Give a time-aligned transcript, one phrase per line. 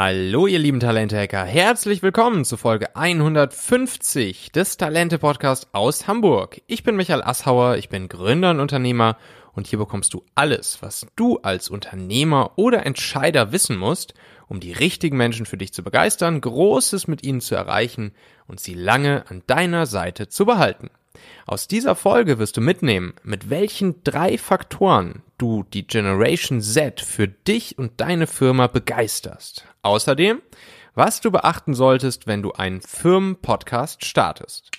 [0.00, 6.62] Hallo ihr lieben Talente-Hacker, herzlich willkommen zu Folge 150 des Talente-Podcasts aus Hamburg.
[6.68, 9.16] Ich bin Michael Asshauer, ich bin Gründer und Unternehmer
[9.54, 14.14] und hier bekommst du alles, was du als Unternehmer oder Entscheider wissen musst,
[14.46, 18.12] um die richtigen Menschen für dich zu begeistern, Großes mit ihnen zu erreichen
[18.46, 20.90] und sie lange an deiner Seite zu behalten.
[21.46, 27.28] Aus dieser Folge wirst du mitnehmen, mit welchen drei Faktoren du die Generation Z für
[27.28, 29.66] dich und deine Firma begeisterst.
[29.82, 30.42] Außerdem,
[30.94, 34.70] was du beachten solltest, wenn du einen Firmenpodcast startest.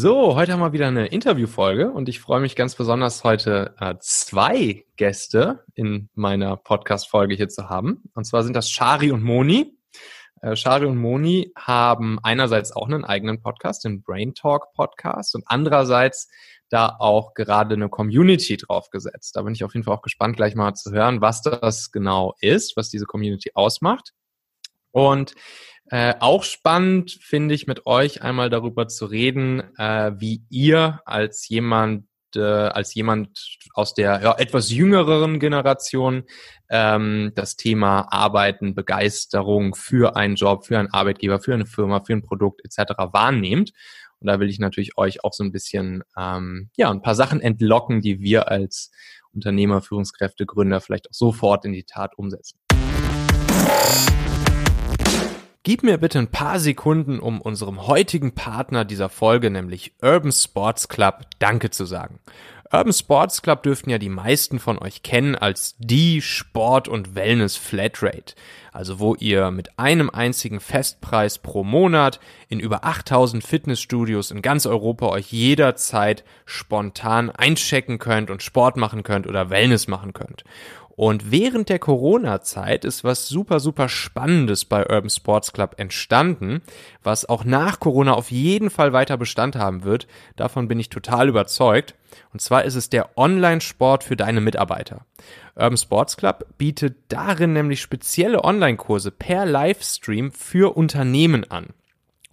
[0.00, 3.96] So, heute haben wir wieder eine Interviewfolge und ich freue mich ganz besonders heute äh,
[3.98, 8.04] zwei Gäste in meiner Podcast-Folge hier zu haben.
[8.14, 9.76] Und zwar sind das Shari und Moni.
[10.40, 15.42] Äh, Shari und Moni haben einerseits auch einen eigenen Podcast, den Brain Talk Podcast, und
[15.48, 16.28] andererseits
[16.68, 19.34] da auch gerade eine Community draufgesetzt.
[19.34, 22.36] Da bin ich auf jeden Fall auch gespannt, gleich mal zu hören, was das genau
[22.40, 24.14] ist, was diese Community ausmacht.
[24.92, 25.34] Und
[25.90, 31.48] äh, auch spannend finde ich mit euch einmal darüber zu reden, äh, wie ihr als
[31.48, 36.24] jemand äh, als jemand aus der ja, etwas jüngeren Generation
[36.68, 42.12] ähm, das Thema Arbeiten, Begeisterung für einen Job, für einen Arbeitgeber, für eine Firma, für
[42.12, 42.92] ein Produkt etc.
[43.12, 43.72] wahrnehmt.
[44.20, 47.40] Und da will ich natürlich euch auch so ein bisschen ähm, ja ein paar Sachen
[47.40, 48.90] entlocken, die wir als
[49.32, 52.58] Unternehmer, Führungskräfte, Gründer vielleicht auch sofort in die Tat umsetzen.
[55.68, 60.88] Gib mir bitte ein paar Sekunden, um unserem heutigen Partner dieser Folge, nämlich Urban Sports
[60.88, 62.20] Club, Danke zu sagen.
[62.72, 68.34] Urban Sports Club dürften ja die meisten von euch kennen als die Sport- und Wellness-Flatrate.
[68.72, 74.64] Also wo ihr mit einem einzigen Festpreis pro Monat in über 8000 Fitnessstudios in ganz
[74.64, 80.44] Europa euch jederzeit spontan einchecken könnt und Sport machen könnt oder Wellness machen könnt.
[80.98, 86.60] Und während der Corona-Zeit ist was super, super Spannendes bei Urban Sports Club entstanden,
[87.04, 90.08] was auch nach Corona auf jeden Fall weiter Bestand haben wird.
[90.34, 91.94] Davon bin ich total überzeugt.
[92.32, 95.06] Und zwar ist es der Online-Sport für deine Mitarbeiter.
[95.54, 101.68] Urban Sports Club bietet darin nämlich spezielle Online-Kurse per Livestream für Unternehmen an.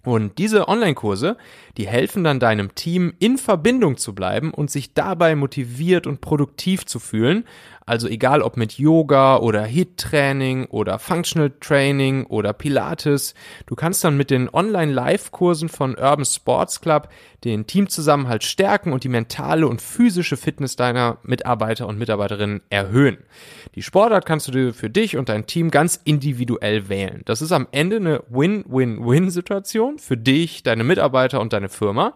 [0.06, 1.36] Und diese Online-Kurse,
[1.76, 6.86] die helfen dann deinem Team in Verbindung zu bleiben und sich dabei motiviert und produktiv
[6.86, 7.44] zu fühlen.
[7.86, 13.34] Also egal ob mit Yoga oder HIT-Training oder Functional Training oder Pilates,
[13.66, 17.08] du kannst dann mit den Online-Live-Kursen von Urban Sports Club
[17.44, 23.18] den Teamzusammenhalt stärken und die mentale und physische Fitness deiner Mitarbeiter und Mitarbeiterinnen erhöhen.
[23.76, 27.22] Die Sportart kannst du für dich und dein Team ganz individuell wählen.
[27.24, 32.14] Das ist am Ende eine Win-Win-Win-Situation für dich, deine Mitarbeiter und deine Firma.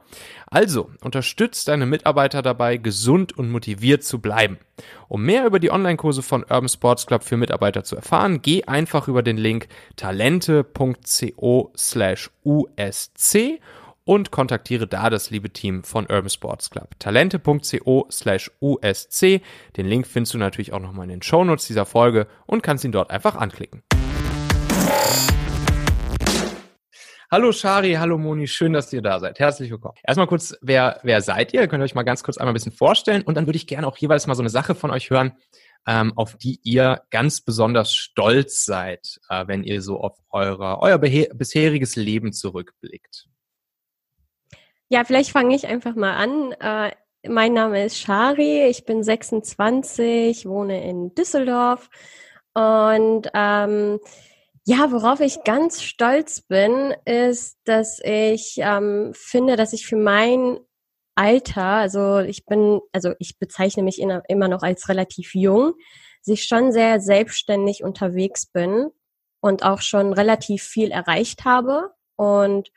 [0.52, 4.58] Also, unterstützt deine Mitarbeiter dabei, gesund und motiviert zu bleiben.
[5.06, 9.06] Um mehr über die Online-Kurse von Urban Sports Club für Mitarbeiter zu erfahren, geh einfach
[9.06, 13.60] über den Link talente.co slash usc
[14.04, 16.98] und kontaktiere da das liebe Team von Urban Sports Club.
[16.98, 19.42] Talente.co slash USC.
[19.76, 22.90] Den Link findest du natürlich auch nochmal in den Shownotes dieser Folge und kannst ihn
[22.90, 23.84] dort einfach anklicken.
[27.32, 29.38] Hallo Shari, hallo Moni, schön, dass ihr da seid.
[29.38, 29.94] Herzlich willkommen.
[30.02, 31.68] Erstmal kurz, wer, wer seid ihr?
[31.68, 33.86] Könnt ihr euch mal ganz kurz einmal ein bisschen vorstellen und dann würde ich gerne
[33.86, 35.36] auch jeweils mal so eine Sache von euch hören,
[35.86, 40.98] ähm, auf die ihr ganz besonders stolz seid, äh, wenn ihr so auf eure, euer
[40.98, 43.28] bisheriges Leben zurückblickt.
[44.88, 46.50] Ja, vielleicht fange ich einfach mal an.
[46.58, 46.96] Äh,
[47.28, 51.90] mein Name ist Shari, ich bin 26, wohne in Düsseldorf
[52.54, 54.00] und ähm,
[54.66, 60.58] ja, worauf ich ganz stolz bin, ist, dass ich ähm, finde, dass ich für mein
[61.14, 65.74] Alter, also ich bin, also ich bezeichne mich in, immer noch als relativ jung,
[66.22, 68.90] sich schon sehr selbstständig unterwegs bin
[69.40, 72.70] und auch schon relativ viel erreicht habe und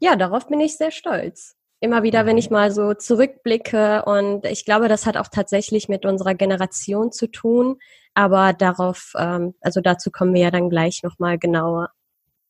[0.00, 1.57] ja, darauf bin ich sehr stolz.
[1.80, 6.04] Immer wieder, wenn ich mal so zurückblicke und ich glaube, das hat auch tatsächlich mit
[6.04, 7.78] unserer Generation zu tun,
[8.14, 11.90] aber darauf, ähm, also dazu kommen wir ja dann gleich nochmal genauer.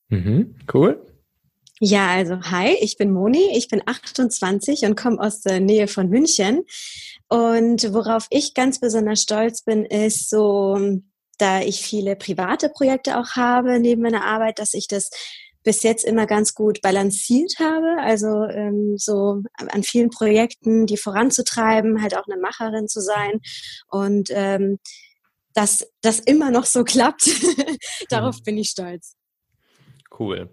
[0.09, 1.05] Mhm, cool.
[1.81, 6.09] Ja, also hi, ich bin Moni, ich bin 28 und komme aus der Nähe von
[6.09, 6.65] München.
[7.29, 11.01] Und worauf ich ganz besonders stolz bin, ist so,
[11.39, 15.11] da ich viele private Projekte auch habe neben meiner Arbeit, dass ich das
[15.69, 18.01] bis jetzt immer ganz gut balanciert habe.
[18.01, 23.43] Also ähm, so an vielen Projekten, die voranzutreiben, halt auch eine Macherin zu sein
[23.89, 24.79] und ähm,
[25.53, 27.29] dass das immer noch so klappt.
[28.09, 28.43] Darauf mhm.
[28.45, 29.15] bin ich stolz.
[30.19, 30.49] Cool.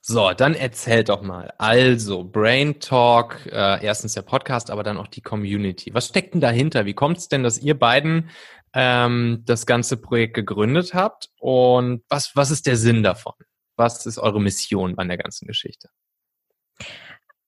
[0.00, 1.52] So, dann erzähl doch mal.
[1.58, 5.92] Also, Brain Talk, äh, erstens der Podcast, aber dann auch die Community.
[5.94, 6.86] Was steckt denn dahinter?
[6.86, 8.30] Wie kommt es denn, dass ihr beiden
[8.72, 11.30] ähm, das ganze Projekt gegründet habt?
[11.40, 13.34] Und was, was ist der Sinn davon?
[13.80, 15.88] Was ist eure Mission an der ganzen Geschichte?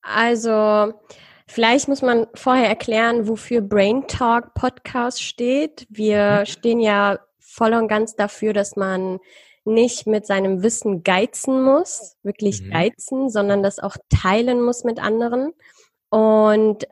[0.00, 0.94] Also,
[1.46, 5.86] vielleicht muss man vorher erklären, wofür Brain Talk Podcast steht.
[5.90, 6.46] Wir mhm.
[6.46, 9.18] stehen ja voll und ganz dafür, dass man
[9.66, 12.70] nicht mit seinem Wissen geizen muss, wirklich mhm.
[12.70, 15.52] geizen, sondern das auch teilen muss mit anderen.
[16.08, 16.86] Und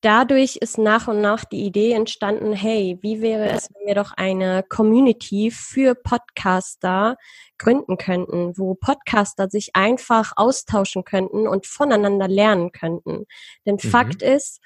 [0.00, 4.12] dadurch ist nach und nach die Idee entstanden, hey, wie wäre es, wenn wir doch
[4.12, 7.16] eine Community für Podcaster
[7.58, 13.26] gründen könnten, wo Podcaster sich einfach austauschen könnten und voneinander lernen könnten.
[13.66, 13.88] Denn mhm.
[13.88, 14.60] Fakt ist,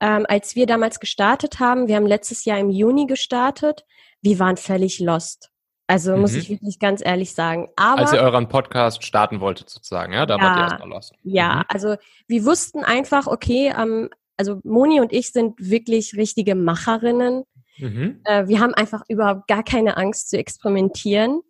[0.00, 3.84] ähm, als wir damals gestartet haben, wir haben letztes Jahr im Juni gestartet,
[4.22, 5.50] wir waren völlig lost.
[5.86, 6.22] Also mhm.
[6.22, 7.68] muss ich wirklich ganz ehrlich sagen.
[7.76, 11.12] Aber, Als ihr euren Podcast starten wolltet sozusagen, ja, da ja, wart ihr erstmal los.
[11.22, 11.62] Ja, mhm.
[11.68, 11.96] also
[12.26, 17.44] wir wussten einfach, okay, ähm, also Moni und ich sind wirklich richtige Macherinnen.
[17.78, 18.20] Mhm.
[18.24, 21.40] Äh, wir haben einfach überhaupt gar keine Angst zu experimentieren.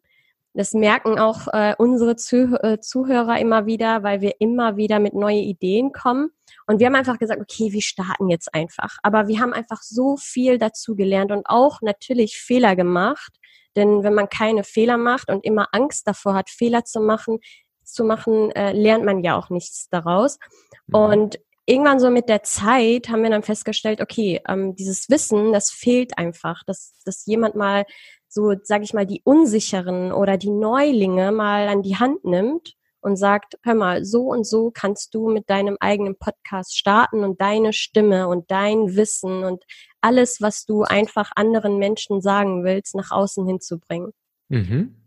[0.56, 5.12] Das merken auch äh, unsere Zuh äh, Zuhörer immer wieder, weil wir immer wieder mit
[5.12, 6.30] neuen Ideen kommen.
[6.68, 8.96] Und wir haben einfach gesagt, okay, wir starten jetzt einfach.
[9.02, 13.36] Aber wir haben einfach so viel dazu gelernt und auch natürlich Fehler gemacht.
[13.74, 17.40] Denn wenn man keine Fehler macht und immer Angst davor hat, Fehler zu machen,
[17.82, 20.38] zu machen, äh, lernt man ja auch nichts daraus.
[20.86, 20.94] Mhm.
[20.94, 25.70] Und irgendwann so mit der Zeit haben wir dann festgestellt, okay, ähm, dieses Wissen, das
[25.70, 27.84] fehlt einfach, dass, dass jemand mal
[28.28, 33.16] so, sag ich mal, die Unsicheren oder die Neulinge mal an die Hand nimmt und
[33.16, 37.72] sagt, hör mal, so und so kannst du mit deinem eigenen Podcast starten und deine
[37.72, 39.62] Stimme und dein Wissen und
[40.00, 44.12] alles, was du einfach anderen Menschen sagen willst, nach außen hinzubringen.
[44.48, 45.03] Mhm.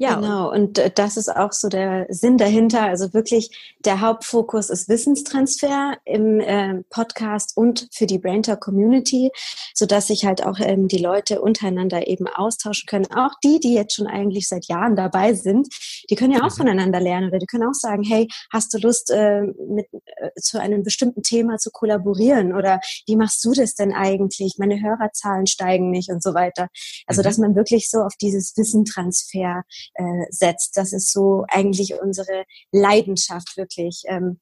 [0.00, 0.14] Ja.
[0.14, 2.84] Genau, und äh, das ist auch so der Sinn dahinter.
[2.84, 9.30] Also wirklich der Hauptfokus ist Wissenstransfer im äh, Podcast und für die Braintalk Community,
[9.74, 13.12] so dass sich halt auch ähm, die Leute untereinander eben austauschen können.
[13.14, 15.68] Auch die, die jetzt schon eigentlich seit Jahren dabei sind,
[16.08, 16.62] die können ja auch mhm.
[16.62, 20.58] voneinander lernen oder die können auch sagen, hey, hast du Lust, äh, mit, äh, zu
[20.58, 24.54] einem bestimmten Thema zu kollaborieren oder wie machst du das denn eigentlich?
[24.56, 26.68] Meine Hörerzahlen steigen nicht und so weiter.
[27.06, 27.24] Also, mhm.
[27.24, 29.64] dass man wirklich so auf dieses Wissentransfer
[29.94, 30.76] äh, setzt.
[30.76, 34.02] Das ist so eigentlich unsere Leidenschaft wirklich.
[34.06, 34.40] Ähm,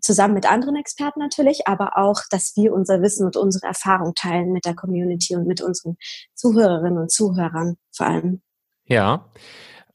[0.00, 4.52] zusammen mit anderen Experten natürlich, aber auch, dass wir unser Wissen und unsere Erfahrung teilen
[4.52, 5.96] mit der Community und mit unseren
[6.34, 8.42] Zuhörerinnen und Zuhörern vor allem.
[8.84, 9.30] Ja.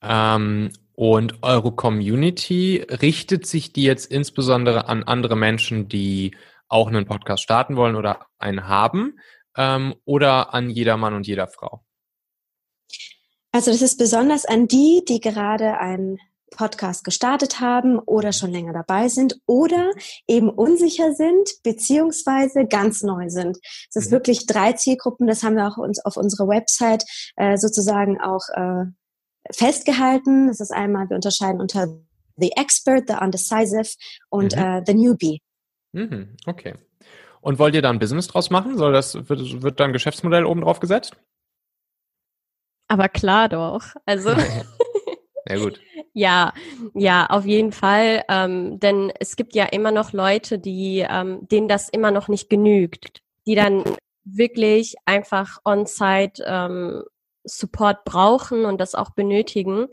[0.02, 6.36] Ähm, und eure Community richtet sich die jetzt insbesondere an andere Menschen, die
[6.68, 9.20] auch einen Podcast starten wollen oder einen haben,
[9.58, 11.84] ähm, oder an jeder Mann und jeder Frau?
[13.52, 16.20] Also das ist besonders an die, die gerade einen
[16.52, 19.92] Podcast gestartet haben oder schon länger dabei sind oder
[20.28, 23.58] eben unsicher sind beziehungsweise ganz neu sind.
[23.90, 24.16] Es ist mhm.
[24.16, 27.04] wirklich drei Zielgruppen, das haben wir auch uns auf unserer Website
[27.38, 28.86] äh, sozusagen auch äh,
[29.52, 30.48] festgehalten.
[30.48, 31.88] Das ist einmal, wir unterscheiden unter
[32.38, 33.96] The Expert, The Undecisive
[34.30, 34.62] und mhm.
[34.62, 35.42] äh, The Newbie.
[35.94, 36.36] Mhm.
[36.46, 36.76] Okay.
[37.40, 38.78] Und wollt ihr da ein Business draus machen?
[38.78, 41.16] Soll das, wird, wird da ein Geschäftsmodell oben drauf gesetzt?
[42.92, 43.84] Aber klar doch.
[44.06, 44.32] Also.
[45.48, 45.80] ja, gut.
[46.14, 46.52] Ja,
[46.94, 48.26] ja, auf jeden Fall.
[48.28, 52.50] Ähm, denn es gibt ja immer noch Leute, die, ähm, denen das immer noch nicht
[52.50, 53.86] genügt, die dann
[54.26, 57.04] wirklich einfach on-site ähm,
[57.46, 59.88] Support brauchen und das auch benötigen.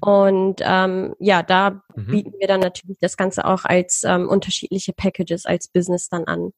[0.00, 2.06] Und ähm, ja, da mhm.
[2.06, 6.52] bieten wir dann natürlich das Ganze auch als ähm, unterschiedliche Packages als Business dann an.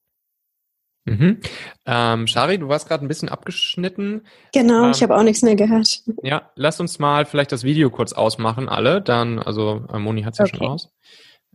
[1.04, 1.40] Mhm.
[1.86, 4.26] Ähm, Shari, du warst gerade ein bisschen abgeschnitten.
[4.52, 6.02] Genau, ähm, ich habe auch nichts mehr gehört.
[6.22, 9.00] Ja, lass uns mal vielleicht das Video kurz ausmachen, alle.
[9.00, 10.56] Dann, also äh, Moni hat es ja okay.
[10.58, 10.92] schon aus.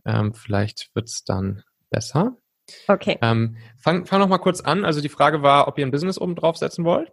[0.04, 2.36] Ähm, vielleicht wird's dann besser.
[2.88, 3.18] Okay.
[3.22, 4.84] Ähm, fang, fang noch mal kurz an.
[4.84, 7.12] Also die Frage war, ob ihr ein Business oben draufsetzen wollt.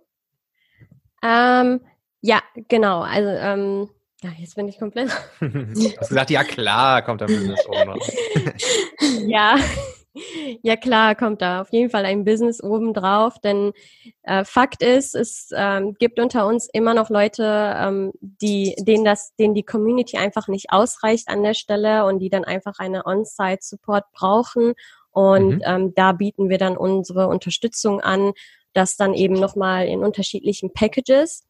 [1.24, 1.82] Ähm,
[2.22, 3.02] ja, genau.
[3.02, 3.90] Also ähm,
[4.24, 5.12] ja, jetzt bin ich komplett.
[5.40, 8.10] du hast gesagt, ja klar, kommt ein Business oben drauf.
[9.28, 9.58] ja.
[10.62, 13.74] Ja klar, kommt da auf jeden Fall ein Business oben drauf, denn
[14.22, 19.36] äh, Fakt ist, es ähm, gibt unter uns immer noch Leute, ähm, die, denen das,
[19.36, 24.12] denen die Community einfach nicht ausreicht an der Stelle und die dann einfach eine On-Site-Support
[24.12, 24.74] brauchen
[25.14, 25.62] und mhm.
[25.64, 28.34] ähm, da bieten wir dann unsere Unterstützung an,
[28.74, 31.46] das dann eben nochmal in unterschiedlichen Packages.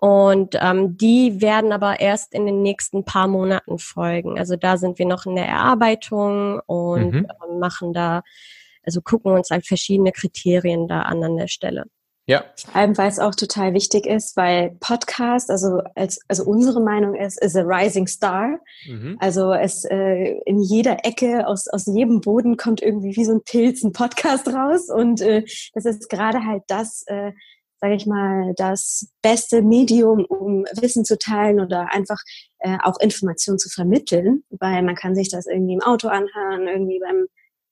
[0.00, 4.38] Und ähm, die werden aber erst in den nächsten paar Monaten folgen.
[4.38, 7.26] Also da sind wir noch in der Erarbeitung und mhm.
[7.26, 8.22] äh, machen da,
[8.82, 11.84] also gucken uns halt verschiedene Kriterien da an an der Stelle.
[12.30, 12.44] Ja.
[12.56, 17.16] Vor allem, weil es auch total wichtig ist, weil Podcast, also als also unsere Meinung
[17.16, 18.60] ist, ist a rising star.
[18.86, 19.16] Mhm.
[19.18, 23.42] Also es äh, in jeder Ecke aus aus jedem Boden kommt irgendwie wie so ein
[23.42, 25.42] Pilz ein Podcast raus und äh,
[25.74, 27.32] das ist gerade halt das, äh,
[27.80, 32.18] sage ich mal, das beste Medium, um Wissen zu teilen oder einfach
[32.58, 37.00] äh, auch Informationen zu vermitteln, weil man kann sich das irgendwie im Auto anhören, irgendwie
[37.00, 37.26] beim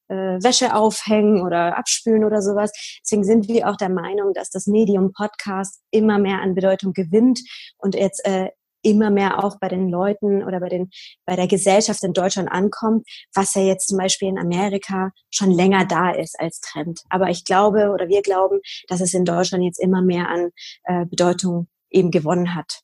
[0.09, 2.73] äh, Wäsche aufhängen oder abspülen oder sowas.
[3.03, 7.41] Deswegen sind wir auch der Meinung, dass das Medium Podcast immer mehr an Bedeutung gewinnt
[7.77, 8.49] und jetzt äh,
[8.83, 10.91] immer mehr auch bei den Leuten oder bei den
[11.25, 15.85] bei der Gesellschaft in Deutschland ankommt, was ja jetzt zum Beispiel in Amerika schon länger
[15.85, 17.01] da ist als Trend.
[17.09, 20.51] Aber ich glaube oder wir glauben, dass es in Deutschland jetzt immer mehr an
[20.85, 22.81] äh, Bedeutung eben gewonnen hat.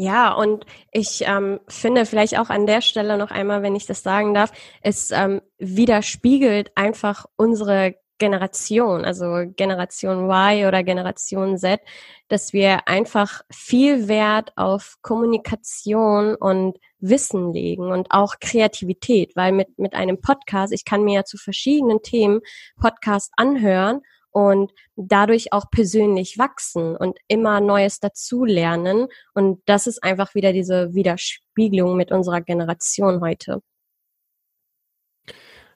[0.00, 4.04] Ja, und ich ähm, finde vielleicht auch an der Stelle noch einmal, wenn ich das
[4.04, 11.80] sagen darf, es ähm, widerspiegelt einfach unsere Generation, also Generation Y oder Generation Z,
[12.28, 19.78] dass wir einfach viel Wert auf Kommunikation und Wissen legen und auch Kreativität, weil mit,
[19.78, 22.40] mit einem Podcast, ich kann mir ja zu verschiedenen Themen
[22.76, 29.08] Podcast anhören und dadurch auch persönlich wachsen und immer Neues dazulernen.
[29.34, 33.62] Und das ist einfach wieder diese Widerspiegelung mit unserer Generation heute.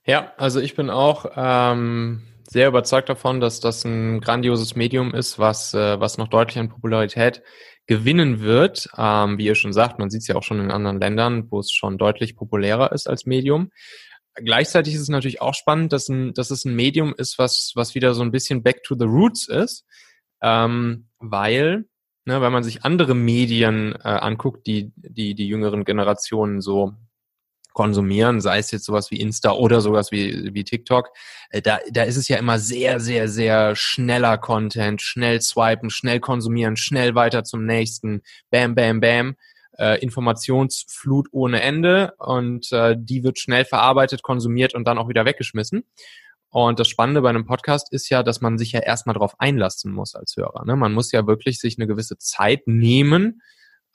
[0.05, 2.23] Ja, also ich bin auch ähm,
[2.53, 6.69] sehr überzeugt davon, dass das ein grandioses Medium ist, was, äh, was noch deutlich an
[6.69, 7.43] Popularität
[7.87, 8.89] gewinnen wird.
[8.97, 11.61] Ähm, wie ihr schon sagt, man sieht es ja auch schon in anderen Ländern, wo
[11.61, 13.71] es schon deutlich populärer ist als Medium.
[14.35, 17.95] Gleichzeitig ist es natürlich auch spannend, dass, ein, dass es ein Medium ist, was, was
[17.95, 19.85] wieder so ein bisschen back to the roots ist,
[20.43, 21.87] ähm, weil,
[22.27, 26.95] ne, weil man sich andere Medien äh, anguckt, die, die die jüngeren Generationen so
[27.73, 31.11] konsumieren, sei es jetzt sowas wie Insta oder sowas wie, wie TikTok,
[31.51, 36.21] äh, da, da ist es ja immer sehr, sehr, sehr schneller Content, schnell swipen, schnell
[36.21, 39.37] konsumieren, schnell weiter zum nächsten, bam, bam, bam
[39.79, 45.25] äh, Informationsflut ohne Ende und äh, die wird schnell verarbeitet, konsumiert und dann auch wieder
[45.25, 45.85] weggeschmissen.
[46.51, 49.91] Und das Spannende bei einem Podcast ist ja, dass man sich ja erstmal darauf einlassen
[49.91, 50.67] muss als Hörer.
[50.67, 50.77] Ne?
[50.77, 53.41] Man muss ja wirklich sich eine gewisse Zeit nehmen.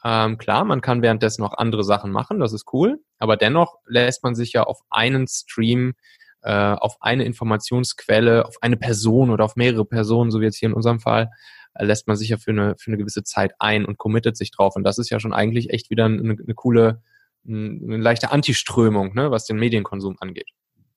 [0.04, 4.24] Ähm, klar, man kann währenddessen noch andere Sachen machen, das ist cool, aber dennoch lässt
[4.24, 5.96] man sich ja auf einen Stream,
[6.44, 10.70] äh, auf eine Informationsquelle, auf eine Person oder auf mehrere Personen, so wie jetzt hier
[10.70, 11.32] in unserem Fall,
[11.80, 14.76] lässt man sich ja für eine, für eine gewisse Zeit ein und committet sich drauf.
[14.76, 17.02] Und das ist ja schon eigentlich echt wieder eine, eine coole,
[17.48, 20.50] eine leichte Antiströmung, ne, was den Medienkonsum angeht.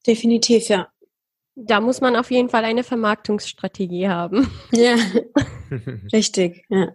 [0.06, 0.88] Definitiv, ja.
[1.54, 4.50] Da muss man auf jeden Fall eine Vermarktungsstrategie haben.
[4.72, 4.96] Ja,
[6.12, 6.92] richtig, ja.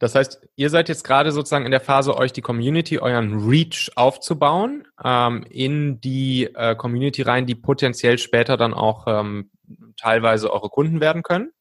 [0.00, 3.90] Das heißt, ihr seid jetzt gerade sozusagen in der Phase, euch die Community, euren Reach
[3.96, 9.50] aufzubauen, ähm, in die äh, Community rein, die potenziell später dann auch ähm,
[9.98, 11.52] teilweise eure Kunden werden können.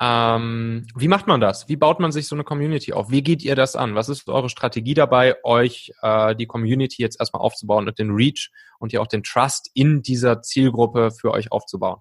[0.00, 1.68] Ähm, wie macht man das?
[1.68, 3.10] Wie baut man sich so eine Community auf?
[3.10, 3.94] Wie geht ihr das an?
[3.94, 8.50] Was ist eure Strategie dabei, euch äh, die Community jetzt erstmal aufzubauen und den Reach
[8.78, 12.00] und ja auch den Trust in dieser Zielgruppe für euch aufzubauen?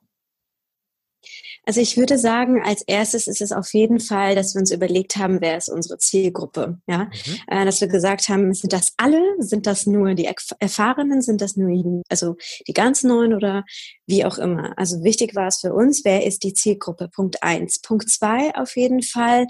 [1.66, 5.16] Also ich würde sagen, als erstes ist es auf jeden Fall, dass wir uns überlegt
[5.16, 6.80] haben, wer ist unsere Zielgruppe.
[6.88, 7.38] Ja, mhm.
[7.48, 9.22] äh, dass wir gesagt haben, sind das alle?
[9.40, 10.30] Sind das nur die
[10.60, 11.22] Erfahrenen?
[11.22, 12.36] Sind das nur die, also
[12.68, 13.64] die ganz Neuen oder
[14.06, 14.78] wie auch immer?
[14.78, 17.08] Also wichtig war es für uns, wer ist die Zielgruppe?
[17.08, 17.80] Punkt eins.
[17.80, 19.48] Punkt zwei auf jeden Fall.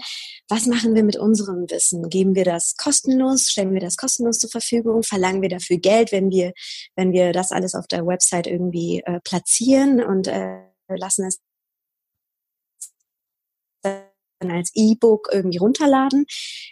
[0.48, 2.08] Was machen wir mit unserem Wissen?
[2.10, 3.50] Geben wir das kostenlos?
[3.50, 5.02] Stellen wir das kostenlos zur Verfügung?
[5.02, 6.52] Verlangen wir dafür Geld, wenn wir,
[6.94, 11.40] wenn wir das alles auf der Website irgendwie äh, platzieren und äh, lassen es
[14.50, 16.26] als E-Book irgendwie runterladen.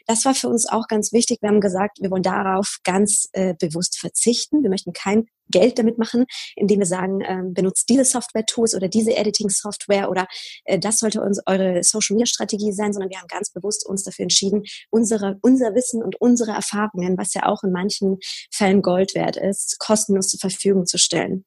[0.06, 1.38] Das war für uns auch ganz wichtig.
[1.40, 4.62] Wir haben gesagt, wir wollen darauf ganz äh, bewusst verzichten.
[4.62, 6.24] Wir möchten kein Geld damit machen,
[6.56, 10.26] indem wir sagen, äh, benutzt diese Software-Tools oder diese Editing-Software oder
[10.64, 14.62] äh, das sollte uns eure Social-Media-Strategie sein, sondern wir haben ganz bewusst uns dafür entschieden,
[14.90, 18.18] unsere, unser Wissen und unsere Erfahrungen, was ja auch in manchen
[18.50, 21.44] Fällen Gold wert ist, kostenlos zur Verfügung zu stellen.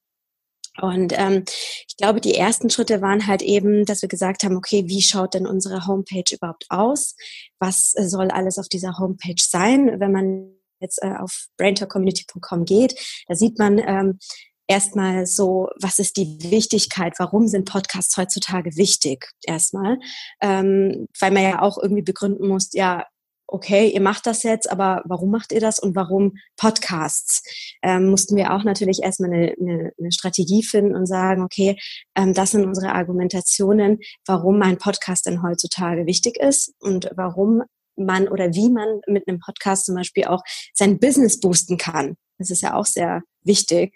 [0.82, 1.44] Und ähm,
[1.88, 5.34] ich glaube, die ersten Schritte waren halt eben, dass wir gesagt haben, okay, wie schaut
[5.34, 7.15] denn unsere Homepage überhaupt aus?
[7.60, 10.00] Was äh, soll alles auf dieser Homepage sein?
[10.00, 12.96] Wenn man jetzt äh, auf braintalkcommunity.com geht,
[13.27, 14.20] da sieht man ähm,
[14.67, 17.13] erstmal so, was ist die Wichtigkeit?
[17.20, 19.32] Warum sind Podcasts heutzutage wichtig?
[19.44, 19.98] Erstmal,
[20.41, 23.05] ähm, weil man ja auch irgendwie begründen muss, ja,
[23.48, 27.44] okay, ihr macht das jetzt, aber warum macht ihr das und warum Podcasts?
[27.82, 31.78] Ähm, mussten wir auch natürlich erstmal eine, eine, eine Strategie finden und sagen, okay,
[32.16, 37.64] ähm, das sind unsere Argumentationen, warum ein Podcast denn heutzutage wichtig ist und warum
[37.96, 42.18] man oder wie man mit einem Podcast zum Beispiel auch sein Business boosten kann.
[42.38, 43.96] Das ist ja auch sehr wichtig,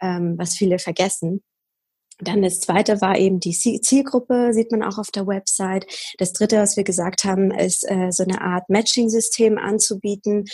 [0.00, 1.42] ähm, was viele vergessen.
[2.18, 5.86] Dann das zweite war eben die Zielgruppe, sieht man auch auf der Website.
[6.18, 10.44] Das dritte, was wir gesagt haben, ist äh, so eine Art Matching-System anzubieten,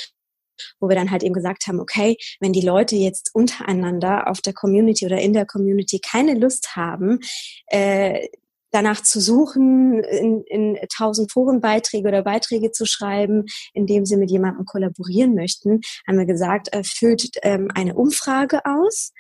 [0.81, 4.55] wo wir dann halt eben gesagt haben, okay, wenn die Leute jetzt untereinander auf der
[4.55, 7.21] Community oder in der Community keine Lust haben,
[7.69, 8.29] äh,
[8.73, 14.65] danach zu suchen, in, in tausend Forenbeiträge oder Beiträge zu schreiben, indem sie mit jemandem
[14.65, 16.83] kollaborieren möchten, haben wir gesagt, äh,
[17.43, 19.13] ähm, eine Umfrage aus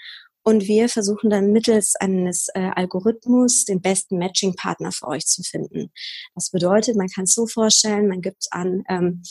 [0.42, 5.92] und wir versuchen dann mittels eines äh, Algorithmus den besten Matching-Partner für euch zu finden.
[6.34, 9.22] Das bedeutet, man kann es so vorstellen, man gibt an, ähm,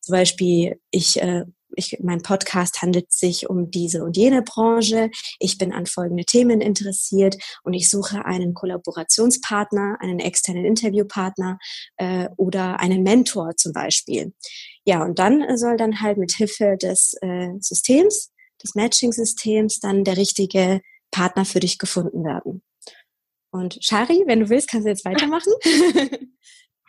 [0.00, 1.44] zum Beispiel, ich äh,
[1.78, 5.10] ich, mein Podcast handelt sich um diese und jene Branche.
[5.38, 11.58] Ich bin an folgende Themen interessiert und ich suche einen Kollaborationspartner, einen externen Interviewpartner
[11.96, 14.34] äh, oder einen Mentor zum Beispiel.
[14.84, 20.16] Ja, und dann soll dann halt mit Hilfe des äh, Systems, des Matching-Systems, dann der
[20.16, 22.62] richtige Partner für dich gefunden werden.
[23.50, 25.52] Und Shari, wenn du willst, kannst du jetzt weitermachen.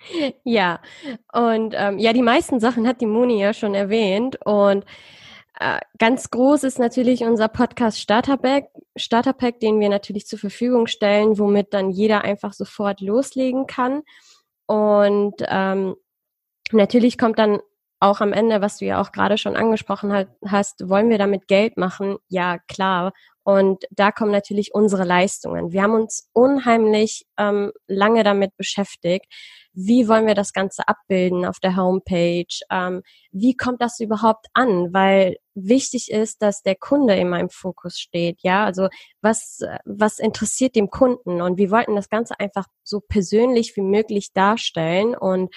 [0.44, 0.80] Ja,
[1.34, 4.38] und ähm, ja, die meisten Sachen hat die Moni ja schon erwähnt.
[4.46, 4.86] Und
[5.60, 10.40] äh, ganz groß ist natürlich unser Podcast Starter Pack, Starter Pack, den wir natürlich zur
[10.40, 14.04] Verfügung stellen, womit dann jeder einfach sofort loslegen kann.
[14.68, 15.96] Und ähm,
[16.72, 17.60] natürlich kommt dann
[18.00, 21.78] auch am Ende, was du ja auch gerade schon angesprochen hast, wollen wir damit Geld
[21.78, 22.18] machen?
[22.28, 23.14] Ja, klar.
[23.44, 25.72] Und da kommen natürlich unsere Leistungen.
[25.72, 29.26] Wir haben uns unheimlich ähm, lange damit beschäftigt.
[29.74, 32.46] Wie wollen wir das Ganze abbilden auf der Homepage?
[32.70, 33.02] Ähm,
[33.32, 34.94] wie kommt das überhaupt an?
[34.94, 38.40] Weil wichtig ist, dass der Kunde immer im Fokus steht.
[38.44, 38.90] Ja, also
[39.22, 41.42] was, was interessiert dem Kunden?
[41.42, 45.54] Und wir wollten das Ganze einfach so persönlich wie möglich darstellen und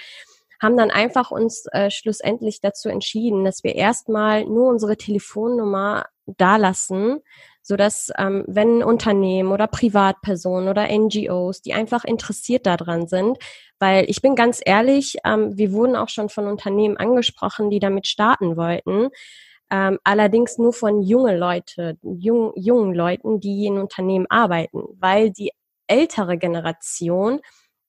[0.63, 7.19] haben dann einfach uns äh, schlussendlich dazu entschieden, dass wir erstmal nur unsere Telefonnummer dalassen,
[7.63, 13.39] so dass ähm, wenn Unternehmen oder Privatpersonen oder NGOs, die einfach interessiert daran sind,
[13.81, 18.07] weil ich bin ganz ehrlich, ähm, wir wurden auch schon von Unternehmen angesprochen, die damit
[18.07, 19.09] starten wollten.
[19.71, 25.51] Ähm, allerdings nur von junge Leute, jung, jungen Leuten, die in Unternehmen arbeiten, weil die
[25.87, 27.41] ältere Generation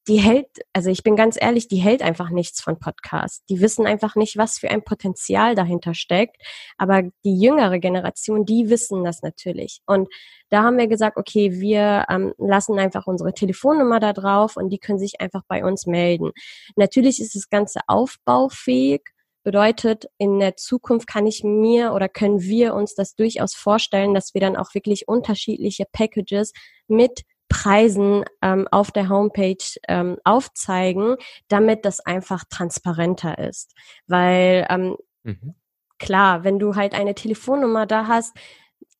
[0.07, 3.45] die hält, also ich bin ganz ehrlich, die hält einfach nichts von Podcasts.
[3.45, 6.37] Die wissen einfach nicht, was für ein Potenzial dahinter steckt.
[6.77, 9.81] Aber die jüngere Generation, die wissen das natürlich.
[9.85, 10.09] Und
[10.49, 14.79] da haben wir gesagt, okay, wir ähm, lassen einfach unsere Telefonnummer da drauf und die
[14.79, 16.31] können sich einfach bei uns melden.
[16.75, 19.01] Natürlich ist das Ganze aufbaufähig.
[19.45, 24.33] Bedeutet, in der Zukunft kann ich mir oder können wir uns das durchaus vorstellen, dass
[24.33, 26.53] wir dann auch wirklich unterschiedliche Packages
[26.87, 27.23] mit
[27.63, 31.15] Preisen ähm, auf der Homepage ähm, aufzeigen,
[31.47, 33.73] damit das einfach transparenter ist.
[34.05, 35.55] Weil ähm, mhm.
[35.97, 38.35] klar, wenn du halt eine Telefonnummer da hast,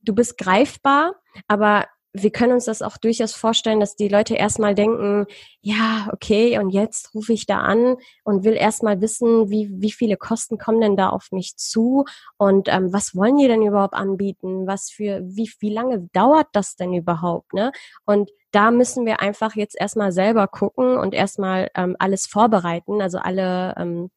[0.01, 1.15] du bist greifbar,
[1.49, 5.25] aber wir können uns das auch durchaus vorstellen, dass die Leute erstmal denken,
[5.61, 10.15] ja, okay, und jetzt rufe ich da an und will erstmal wissen, wie, wie viele
[10.15, 12.05] Kosten kommen denn da auf mich zu
[12.37, 14.67] und ähm, was wollen die denn überhaupt anbieten?
[14.67, 17.51] Was für, wie, wie lange dauert das denn überhaupt?
[17.53, 17.71] Ne?
[18.05, 23.17] Und da müssen wir einfach jetzt erstmal selber gucken und erstmal ähm, alles vorbereiten, also
[23.17, 24.11] alle ähm,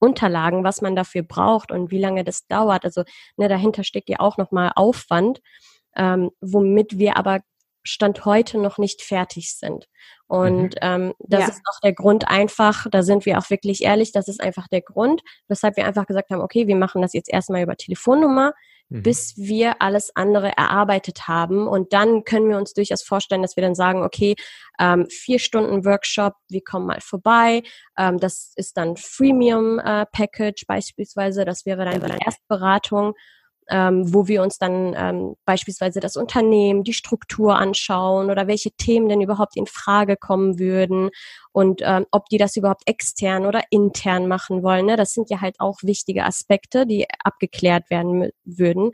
[0.00, 2.84] Unterlagen, was man dafür braucht und wie lange das dauert.
[2.84, 3.04] Also
[3.36, 5.40] ne, dahinter steckt ja auch nochmal Aufwand
[5.96, 7.40] ähm, womit wir aber
[7.84, 9.88] Stand heute noch nicht fertig sind.
[10.26, 10.80] Und mhm.
[10.80, 11.48] ähm, das ja.
[11.48, 14.82] ist auch der Grund einfach, da sind wir auch wirklich ehrlich, das ist einfach der
[14.82, 18.52] Grund, weshalb wir einfach gesagt haben, okay, wir machen das jetzt erstmal über Telefonnummer,
[18.88, 19.02] mhm.
[19.02, 21.66] bis wir alles andere erarbeitet haben.
[21.66, 24.36] Und dann können wir uns durchaus vorstellen, dass wir dann sagen, okay,
[24.78, 27.62] ähm, vier Stunden Workshop, wir kommen mal vorbei.
[27.98, 33.14] Ähm, das ist dann Freemium äh, Package beispielsweise, das wäre dann die Erstberatung
[33.68, 39.08] ähm, wo wir uns dann ähm, beispielsweise das Unternehmen, die Struktur anschauen oder welche Themen
[39.08, 41.10] denn überhaupt in Frage kommen würden
[41.52, 44.86] und ähm, ob die das überhaupt extern oder intern machen wollen.
[44.86, 44.96] Ne?
[44.96, 48.92] Das sind ja halt auch wichtige Aspekte, die abgeklärt werden würden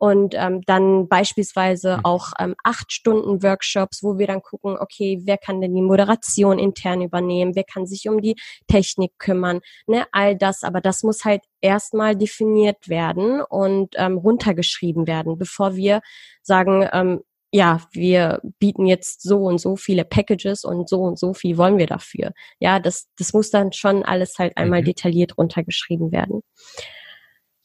[0.00, 2.04] und ähm, dann beispielsweise mhm.
[2.04, 6.58] auch ähm, acht Stunden Workshops, wo wir dann gucken, okay, wer kann denn die Moderation
[6.58, 8.36] intern übernehmen, wer kann sich um die
[8.66, 15.06] Technik kümmern, ne, all das, aber das muss halt erstmal definiert werden und ähm, runtergeschrieben
[15.06, 16.00] werden, bevor wir
[16.42, 17.20] sagen, ähm,
[17.52, 21.76] ja, wir bieten jetzt so und so viele Packages und so und so viel wollen
[21.76, 22.32] wir dafür.
[22.58, 24.86] Ja, das, das muss dann schon alles halt einmal mhm.
[24.86, 26.40] detailliert runtergeschrieben werden.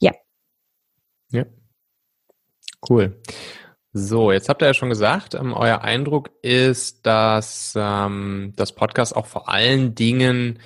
[0.02, 0.12] Ja.
[1.32, 1.46] Ja.
[2.90, 3.22] Cool.
[3.98, 9.16] So, jetzt habt ihr ja schon gesagt, ähm, euer Eindruck ist, dass ähm, das Podcast
[9.16, 10.60] auch vor allen Dingen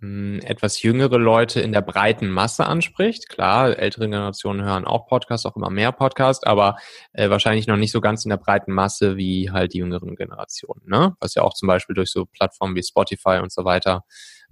[0.00, 3.30] hm, etwas jüngere Leute in der breiten Masse anspricht.
[3.30, 6.76] Klar, ältere Generationen hören auch Podcasts, auch immer mehr Podcasts, aber
[7.14, 10.82] äh, wahrscheinlich noch nicht so ganz in der breiten Masse wie halt die jüngeren Generationen.
[10.86, 11.16] Ne?
[11.18, 14.04] Was ja auch zum Beispiel durch so Plattformen wie Spotify und so weiter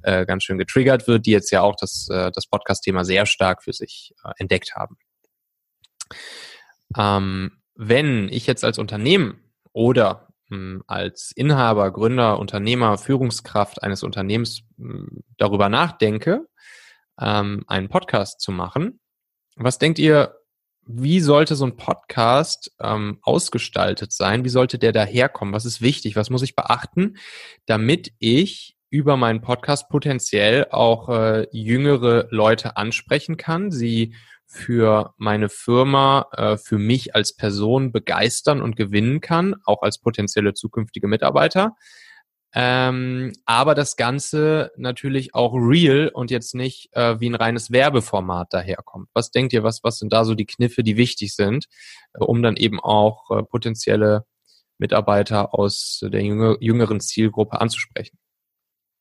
[0.03, 3.63] äh, ganz schön getriggert wird, die jetzt ja auch das, äh, das Podcast-Thema sehr stark
[3.63, 4.97] für sich äh, entdeckt haben.
[6.97, 9.41] Ähm, wenn ich jetzt als Unternehmen
[9.73, 16.47] oder hm, als Inhaber, Gründer, Unternehmer, Führungskraft eines Unternehmens hm, darüber nachdenke,
[17.21, 19.01] ähm, einen Podcast zu machen,
[19.57, 20.37] was denkt ihr,
[20.87, 24.45] wie sollte so ein Podcast ähm, ausgestaltet sein?
[24.45, 25.55] Wie sollte der daherkommen?
[25.55, 26.15] Was ist wichtig?
[26.17, 27.17] Was muss ich beachten,
[27.65, 34.15] damit ich über meinen Podcast potenziell auch äh, jüngere Leute ansprechen kann, sie
[34.47, 40.55] für meine Firma, äh, für mich als Person begeistern und gewinnen kann, auch als potenzielle
[40.55, 41.75] zukünftige Mitarbeiter.
[42.57, 48.53] Ähm, aber das Ganze natürlich auch real und jetzt nicht äh, wie ein reines Werbeformat
[48.53, 49.09] daherkommt.
[49.13, 51.67] Was denkt ihr, was, was sind da so die Kniffe, die wichtig sind,
[52.13, 54.25] äh, um dann eben auch äh, potenzielle
[54.79, 58.19] Mitarbeiter aus der jünger, jüngeren Zielgruppe anzusprechen?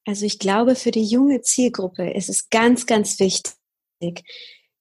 [0.05, 3.55] Also ich glaube, für die junge Zielgruppe ist es ganz, ganz wichtig,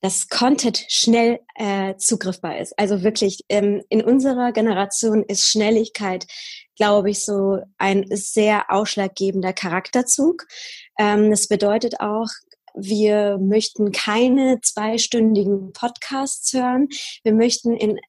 [0.02, 2.78] dass Content schnell äh, zugriffbar ist.
[2.78, 6.26] Also wirklich, ähm, in unserer Generation ist Schnelligkeit,
[6.76, 10.46] glaube ich, so ein sehr ausschlaggebender Charakterzug.
[10.98, 12.28] Ähm, das bedeutet auch,
[12.74, 16.88] wir möchten keine zweistündigen Podcasts hören.
[17.22, 18.00] Wir möchten in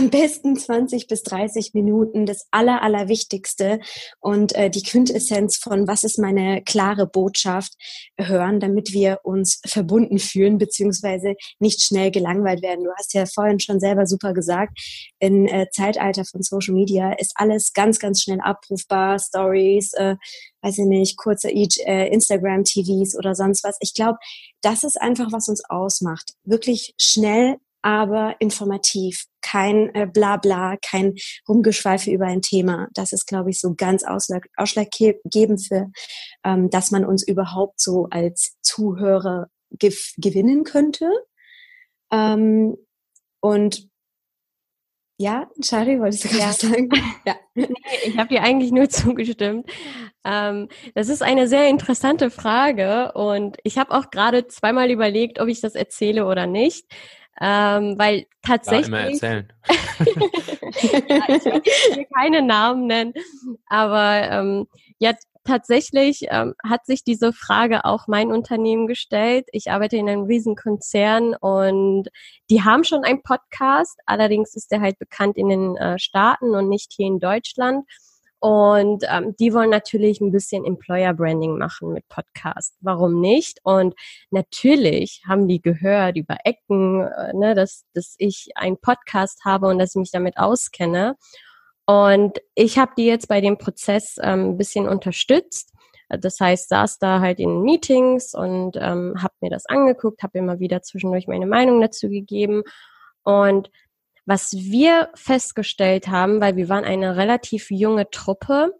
[0.00, 3.80] am besten 20 bis 30 Minuten das Aller, Allerwichtigste
[4.18, 7.74] und äh, die Quintessenz von was ist meine klare Botschaft
[8.18, 12.84] hören, damit wir uns verbunden fühlen, beziehungsweise nicht schnell gelangweilt werden.
[12.84, 14.78] Du hast ja vorhin schon selber super gesagt,
[15.18, 20.16] im äh, Zeitalter von Social Media ist alles ganz, ganz schnell abrufbar, Stories, äh,
[20.62, 23.76] weiß ich nicht, kurze äh, Instagram-TVs oder sonst was.
[23.80, 24.18] Ich glaube,
[24.62, 26.32] das ist einfach, was uns ausmacht.
[26.44, 29.24] Wirklich schnell aber informativ.
[29.42, 31.14] Kein äh, Blabla, kein
[31.48, 32.88] Rumgeschweife über ein Thema.
[32.94, 35.90] Das ist, glaube ich, so ganz ausschlag ausschlaggebend für,
[36.44, 41.10] ähm, dass man uns überhaupt so als Zuhörer gewinnen könnte.
[42.12, 42.76] Ähm,
[43.40, 43.88] und
[45.20, 46.52] ja, Shari, wolltest du gerade ja.
[46.52, 46.88] sagen?
[47.26, 47.36] Ja.
[47.54, 47.68] Nee,
[48.06, 49.70] ich habe dir eigentlich nur zugestimmt.
[50.24, 55.48] Ähm, das ist eine sehr interessante Frage und ich habe auch gerade zweimal überlegt, ob
[55.48, 56.86] ich das erzähle oder nicht.
[57.40, 58.88] Ähm, weil tatsächlich.
[58.90, 59.52] Ja, immer erzählen.
[59.68, 63.14] ja, ich will keine Namen nennen,
[63.66, 64.66] aber ähm,
[64.98, 65.12] ja,
[65.44, 69.46] tatsächlich ähm, hat sich diese Frage auch mein Unternehmen gestellt.
[69.52, 72.08] Ich arbeite in einem Riesenkonzern und
[72.50, 76.68] die haben schon einen Podcast, allerdings ist der halt bekannt in den äh, Staaten und
[76.68, 77.84] nicht hier in Deutschland.
[78.40, 82.74] Und ähm, die wollen natürlich ein bisschen Employer Branding machen mit Podcast.
[82.80, 83.60] Warum nicht?
[83.64, 83.94] Und
[84.30, 89.78] natürlich haben die gehört über Ecken, äh, ne, dass, dass ich einen Podcast habe und
[89.78, 91.16] dass ich mich damit auskenne.
[91.84, 95.74] Und ich habe die jetzt bei dem Prozess ähm, ein bisschen unterstützt.
[96.08, 100.60] Das heißt, saß da halt in Meetings und ähm, habe mir das angeguckt, habe immer
[100.60, 102.62] wieder zwischendurch meine Meinung dazu gegeben.
[103.22, 103.70] Und
[104.26, 108.74] was wir festgestellt haben, weil wir waren eine relativ junge Truppe,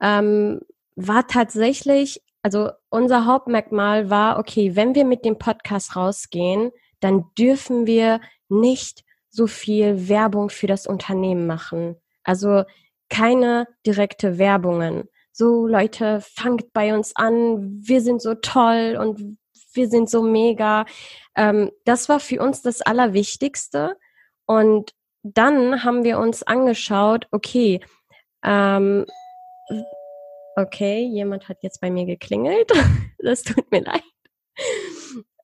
[0.00, 0.60] ähm,
[0.96, 7.86] war tatsächlich, also unser Hauptmerkmal war, okay, wenn wir mit dem Podcast rausgehen, dann dürfen
[7.86, 11.96] wir nicht so viel Werbung für das Unternehmen machen.
[12.22, 12.64] Also
[13.08, 15.08] keine direkte Werbungen.
[15.32, 19.36] So Leute, fangt bei uns an, wir sind so toll und
[19.72, 20.86] wir sind so mega.
[21.34, 23.96] Ähm, das war für uns das Allerwichtigste,
[24.46, 27.80] und dann haben wir uns angeschaut, okay,
[28.42, 29.06] ähm,
[30.56, 32.70] okay, jemand hat jetzt bei mir geklingelt.
[33.18, 34.02] das tut mir leid.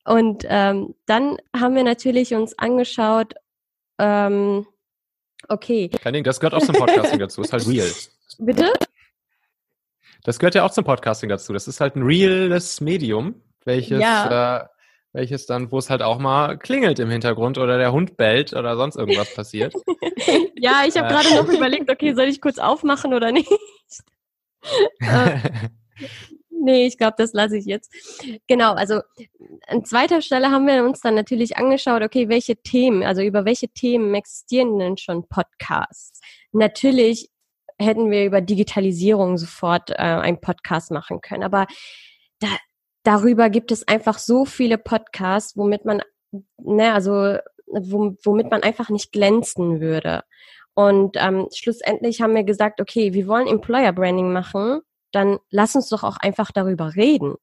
[0.05, 3.35] Und ähm, dann haben wir natürlich uns angeschaut,
[3.99, 4.67] ähm,
[5.49, 5.89] okay.
[5.89, 7.91] Kein das gehört auch zum Podcasting dazu, ist halt real.
[8.39, 8.73] Bitte?
[10.25, 11.53] Das gehört ja auch zum Podcasting dazu.
[11.53, 14.61] Das ist halt ein reales Medium, welches ja.
[14.61, 14.69] äh,
[15.13, 18.77] welches dann, wo es halt auch mal klingelt im Hintergrund oder der Hund bellt oder
[18.77, 19.75] sonst irgendwas passiert.
[20.57, 21.11] ja, ich habe äh.
[21.11, 23.51] gerade noch überlegt, okay, soll ich kurz aufmachen oder nicht?
[25.01, 25.39] äh,
[26.51, 27.93] nee, ich glaube, das lasse ich jetzt.
[28.47, 29.01] Genau, also
[29.67, 33.69] an zweiter Stelle haben wir uns dann natürlich angeschaut, okay, welche Themen, also über welche
[33.69, 36.21] Themen existieren denn schon Podcasts?
[36.53, 37.31] Natürlich
[37.79, 41.67] hätten wir über Digitalisierung sofort äh, einen Podcast machen können, aber
[42.39, 42.49] da,
[43.03, 46.03] darüber gibt es einfach so viele Podcasts, womit man,
[46.59, 50.23] ne, also womit man einfach nicht glänzen würde.
[50.75, 54.81] Und ähm, schlussendlich haben wir gesagt, okay, wir wollen Employer Branding machen,
[55.13, 57.35] dann lass uns doch auch einfach darüber reden.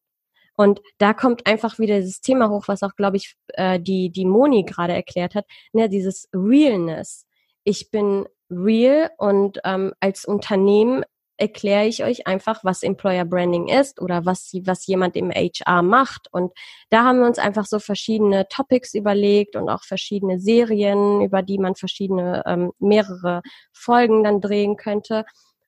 [0.55, 4.25] Und da kommt einfach wieder dieses Thema hoch, was auch, glaube ich, äh, die, die
[4.25, 7.25] Moni gerade erklärt hat, ne, dieses Realness.
[7.63, 11.03] Ich bin real und ähm, als Unternehmen
[11.38, 16.28] erkläre ich euch einfach, was Employer Branding ist oder was, was jemand im HR macht.
[16.32, 16.52] Und
[16.89, 21.60] da haben wir uns einfach so verschiedene Topics überlegt und auch verschiedene Serien, über die
[21.60, 25.26] man verschiedene, ähm, mehrere Folgen dann drehen könnte.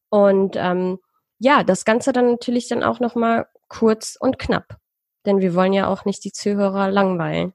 [0.10, 1.00] Und ähm,
[1.38, 4.78] ja, das Ganze dann natürlich dann auch nochmal kurz und knapp.
[5.26, 7.54] Denn wir wollen ja auch nicht die Zuhörer langweilen.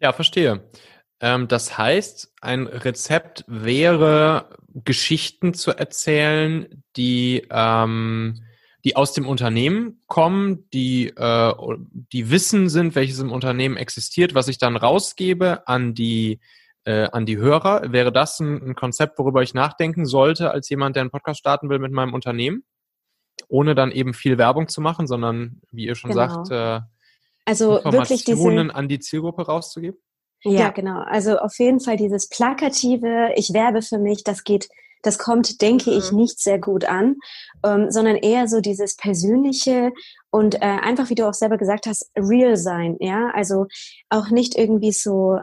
[0.00, 0.62] Ja, verstehe.
[1.20, 8.42] Ähm, das heißt, ein Rezept wäre, Geschichten zu erzählen, die, ähm,
[8.84, 11.54] die aus dem Unternehmen kommen, die, äh,
[12.12, 16.40] die Wissen sind, welches im Unternehmen existiert, was ich dann rausgebe an die,
[16.84, 17.92] äh, an die Hörer.
[17.92, 21.68] Wäre das ein, ein Konzept, worüber ich nachdenken sollte, als jemand, der einen Podcast starten
[21.68, 22.64] will mit meinem Unternehmen?
[23.48, 26.44] Ohne dann eben viel Werbung zu machen, sondern, wie ihr schon genau.
[26.44, 26.80] sagt, äh,
[27.44, 29.98] also Informationen diese, an die Zielgruppe rauszugeben?
[30.42, 30.60] Ja.
[30.60, 31.00] ja, genau.
[31.00, 34.68] Also auf jeden Fall dieses plakative, ich werbe für mich, das geht,
[35.02, 35.98] das kommt, denke mhm.
[35.98, 37.16] ich, nicht sehr gut an,
[37.64, 39.92] ähm, sondern eher so dieses persönliche
[40.30, 42.96] und äh, einfach, wie du auch selber gesagt hast, real sein.
[43.00, 43.66] Ja, also
[44.08, 45.38] auch nicht irgendwie so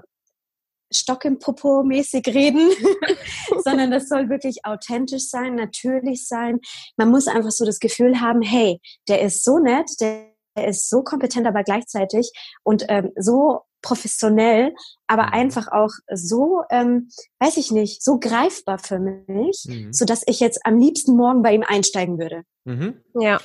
[0.92, 2.70] Stock im Popo mäßig reden,
[3.64, 6.60] sondern das soll wirklich authentisch sein, natürlich sein.
[6.96, 10.28] Man muss einfach so das Gefühl haben, hey, der ist so nett, der
[10.66, 12.32] ist so kompetent, aber gleichzeitig
[12.64, 14.74] und ähm, so professionell,
[15.08, 15.34] aber mhm.
[15.34, 19.94] einfach auch so, ähm, weiß ich nicht, so greifbar für mich, mhm.
[19.94, 22.44] so dass ich jetzt am liebsten morgen bei ihm einsteigen würde.
[22.66, 22.96] Mhm.
[23.20, 23.40] Ja.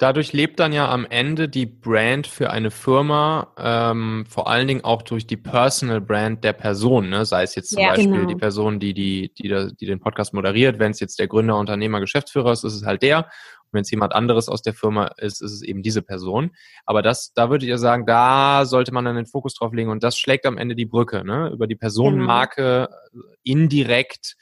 [0.00, 4.84] Dadurch lebt dann ja am Ende die Brand für eine Firma, ähm, vor allen Dingen
[4.84, 7.24] auch durch die Personal Brand der Person, ne?
[7.24, 8.28] sei es jetzt zum ja, Beispiel genau.
[8.28, 11.98] die Person, die, die, die, die den Podcast moderiert, wenn es jetzt der Gründer, Unternehmer,
[11.98, 13.28] Geschäftsführer ist, ist es halt der.
[13.72, 16.50] Wenn es jemand anderes aus der Firma ist, ist es eben diese Person.
[16.84, 19.90] Aber das, da würde ich ja sagen, da sollte man dann den Fokus drauf legen
[19.90, 21.50] und das schlägt am Ende die Brücke, ne?
[21.52, 23.24] Über die Personenmarke genau.
[23.44, 24.36] indirekt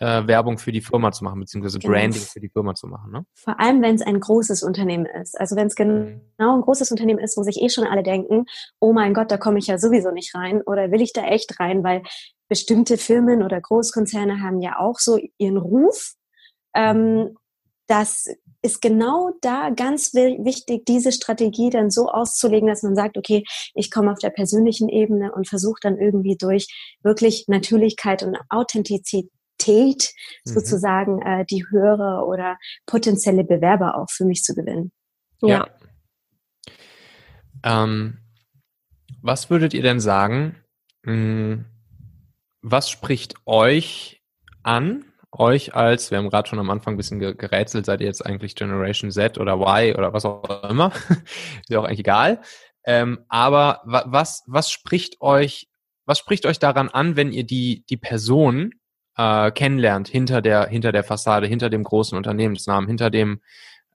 [0.00, 1.92] äh, Werbung für die Firma zu machen, beziehungsweise genau.
[1.92, 3.12] Branding für die Firma zu machen.
[3.12, 3.24] Ne?
[3.34, 5.38] Vor allem, wenn es ein großes Unternehmen ist.
[5.38, 6.22] Also wenn es mhm.
[6.38, 8.46] genau ein großes Unternehmen ist, wo sich eh schon alle denken,
[8.80, 11.60] oh mein Gott, da komme ich ja sowieso nicht rein oder will ich da echt
[11.60, 12.02] rein, weil
[12.48, 16.14] bestimmte Firmen oder Großkonzerne haben ja auch so ihren Ruf.
[16.74, 17.36] Ähm, mhm.
[18.62, 23.44] Ist genau da ganz wichtig, diese Strategie dann so auszulegen, dass man sagt, okay,
[23.74, 26.68] ich komme auf der persönlichen Ebene und versuche dann irgendwie durch
[27.02, 30.02] wirklich Natürlichkeit und Authentizität mhm.
[30.44, 34.92] sozusagen äh, die Hörer oder potenzielle Bewerber auch für mich zu gewinnen.
[35.40, 35.48] Ja.
[35.48, 35.68] ja.
[37.62, 38.18] Ähm,
[39.22, 40.56] was würdet ihr denn sagen?
[41.04, 41.64] Hm,
[42.62, 44.22] was spricht euch
[44.62, 48.24] an euch als, wir haben gerade schon am Anfang ein bisschen gerätselt, seid ihr jetzt
[48.24, 52.40] eigentlich Generation Z oder Y oder was auch immer, ist ja auch eigentlich egal.
[52.84, 55.68] Ähm, aber was, was spricht euch,
[56.06, 58.72] was spricht euch daran an, wenn ihr die, die Person
[59.16, 63.40] äh, kennenlernt hinter der, hinter der Fassade, hinter dem großen Unternehmensnamen, hinter dem,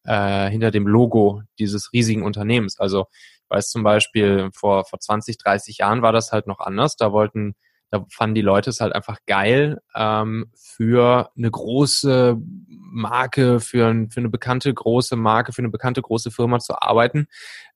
[0.04, 2.80] äh, hinter dem Logo dieses riesigen Unternehmens?
[2.80, 6.96] Also, ich weiß zum Beispiel, vor, vor 20, 30 Jahren war das halt noch anders.
[6.96, 7.56] Da wollten
[7.96, 14.10] da fanden die Leute es halt einfach geil, ähm, für eine große Marke, für, ein,
[14.10, 17.28] für eine bekannte große Marke, für eine bekannte große Firma zu arbeiten.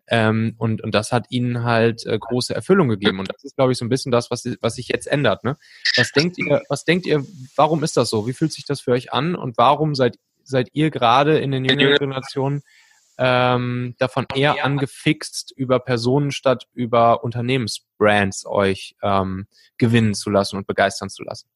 [0.08, 3.19] Ähm, und, und das hat ihnen halt äh, große Erfüllung gegeben.
[3.19, 5.43] Und das ist, glaube ich, so ein bisschen das, was, was sich jetzt ändert.
[5.43, 5.55] Ne?
[5.95, 7.23] Was denkt ihr, was denkt ihr,
[7.55, 8.27] warum ist das so?
[8.27, 9.36] Wie fühlt sich das für euch an?
[9.36, 12.63] Und warum seid, seid ihr gerade in den jüngeren Generationen
[13.19, 19.45] ähm, davon eher angefixt, über Personen statt über Unternehmensbrands euch ähm,
[19.77, 21.49] gewinnen zu lassen und begeistern zu lassen?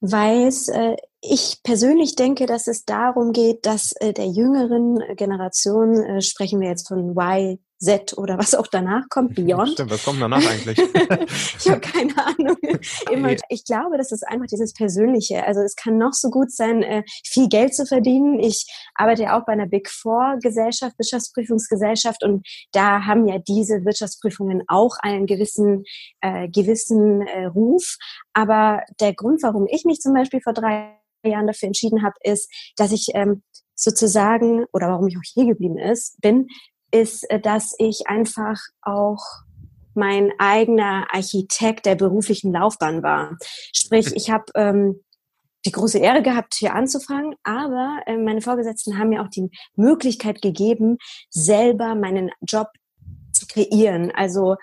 [0.00, 6.00] Weil es, äh, ich persönlich denke, dass es darum geht, dass äh, der jüngeren Generation,
[6.04, 9.70] äh, sprechen wir jetzt von Y, Z oder was auch danach kommt, Beyond.
[9.70, 10.78] Stimmt, was kommt danach eigentlich?
[11.58, 12.56] ich habe keine Ahnung.
[13.10, 15.44] Immer, ich glaube, das ist einfach dieses Persönliche.
[15.44, 18.40] Also es kann noch so gut sein, äh, viel Geld zu verdienen.
[18.40, 23.84] Ich arbeite ja auch bei einer Big Four Gesellschaft, Wirtschaftsprüfungsgesellschaft und da haben ja diese
[23.84, 25.84] Wirtschaftsprüfungen auch einen gewissen,
[26.20, 27.96] äh, gewissen äh, Ruf.
[28.32, 32.50] Aber der Grund, warum ich mich zum Beispiel vor drei Jahren dafür entschieden habe, ist,
[32.76, 33.42] dass ich ähm,
[33.74, 36.48] sozusagen, oder warum ich auch hier geblieben ist, bin,
[36.90, 39.22] ist, äh, dass ich einfach auch
[39.94, 43.36] mein eigener Architekt der beruflichen Laufbahn war.
[43.72, 45.00] Sprich, ich habe ähm,
[45.66, 50.40] die große Ehre gehabt, hier anzufangen, aber äh, meine Vorgesetzten haben mir auch die Möglichkeit
[50.40, 50.98] gegeben,
[51.30, 52.68] selber meinen Job
[53.32, 54.12] zu kreieren.
[54.14, 54.56] Also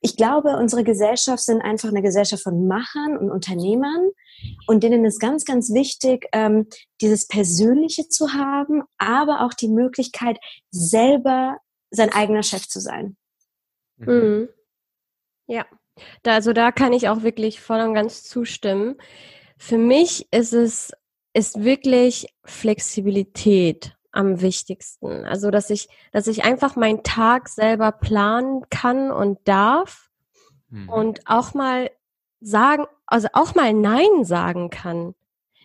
[0.00, 4.10] ich glaube, unsere Gesellschaft sind einfach eine Gesellschaft von Machern und Unternehmern
[4.66, 6.66] und denen ist ganz, ganz wichtig, ähm,
[7.00, 10.38] dieses Persönliche zu haben, aber auch die Möglichkeit,
[10.70, 11.58] selber
[11.90, 13.16] sein eigener Chef zu sein.
[13.96, 14.12] Mhm.
[14.12, 14.48] mhm.
[15.48, 15.64] Ja,
[16.24, 18.96] da, also da kann ich auch wirklich voll und ganz zustimmen.
[19.56, 20.92] Für mich ist es
[21.32, 25.24] ist wirklich Flexibilität am wichtigsten.
[25.24, 30.10] Also dass ich, dass ich einfach meinen Tag selber planen kann und darf
[30.70, 30.88] mhm.
[30.88, 31.90] und auch mal
[32.40, 35.14] sagen, also auch mal Nein sagen kann.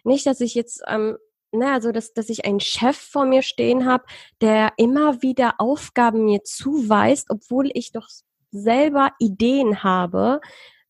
[0.04, 1.18] Nicht, dass ich jetzt ähm,
[1.52, 4.06] ne, also dass, dass ich einen Chef vor mir stehen habe,
[4.42, 8.08] der immer wieder Aufgaben mir zuweist, obwohl ich doch
[8.52, 10.42] selber Ideen habe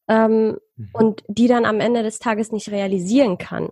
[0.07, 0.89] ähm, mhm.
[0.93, 3.69] und die dann am Ende des Tages nicht realisieren kann.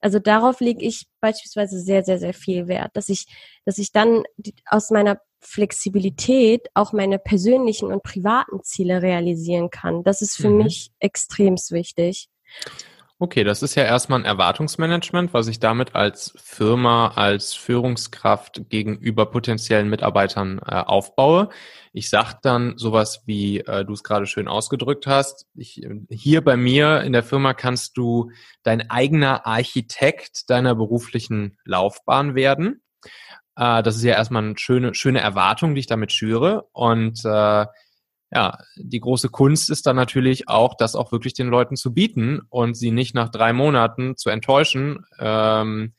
[0.00, 3.26] Also darauf lege ich beispielsweise sehr, sehr, sehr viel Wert, dass ich,
[3.64, 4.24] dass ich dann
[4.66, 10.02] aus meiner Flexibilität auch meine persönlichen und privaten Ziele realisieren kann.
[10.02, 10.64] Das ist für mhm.
[10.64, 12.28] mich extremst wichtig.
[13.22, 19.26] Okay, das ist ja erstmal ein Erwartungsmanagement, was ich damit als Firma, als Führungskraft gegenüber
[19.26, 21.50] potenziellen Mitarbeitern äh, aufbaue.
[21.92, 25.46] Ich sage dann sowas wie äh, du es gerade schön ausgedrückt hast.
[25.54, 28.30] Ich, hier bei mir in der Firma kannst du
[28.62, 32.80] dein eigener Architekt deiner beruflichen Laufbahn werden.
[33.54, 36.68] Äh, das ist ja erstmal eine schöne, schöne Erwartung, die ich damit schüre.
[36.72, 37.66] Und äh,
[38.32, 42.40] ja, die große Kunst ist dann natürlich auch, das auch wirklich den Leuten zu bieten
[42.48, 45.04] und sie nicht nach drei Monaten zu enttäuschen.
[45.18, 45.94] Ähm,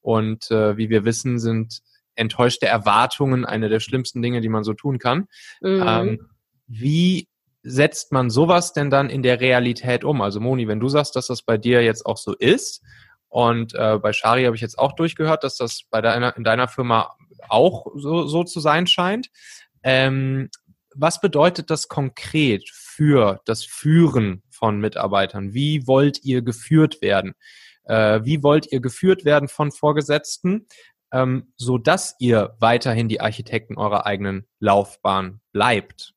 [0.00, 1.80] und äh, wie wir wissen, sind
[2.14, 5.28] enttäuschte Erwartungen eine der schlimmsten Dinge, die man so tun kann.
[5.60, 5.84] Mhm.
[5.86, 6.28] Ähm,
[6.66, 7.28] wie
[7.62, 10.20] setzt man sowas denn dann in der Realität um?
[10.22, 12.82] Also Moni, wenn du sagst, dass das bei dir jetzt auch so ist
[13.28, 16.68] und äh, bei Shari habe ich jetzt auch durchgehört, dass das bei deiner in deiner
[16.68, 17.14] Firma
[17.48, 19.28] auch so, so zu sein scheint.
[19.82, 20.50] Ähm,
[20.96, 25.54] was bedeutet das konkret für das Führen von Mitarbeitern?
[25.54, 27.34] Wie wollt ihr geführt werden?
[27.84, 30.66] Äh, wie wollt ihr geführt werden von Vorgesetzten,
[31.12, 36.14] ähm, so dass ihr weiterhin die Architekten eurer eigenen Laufbahn bleibt?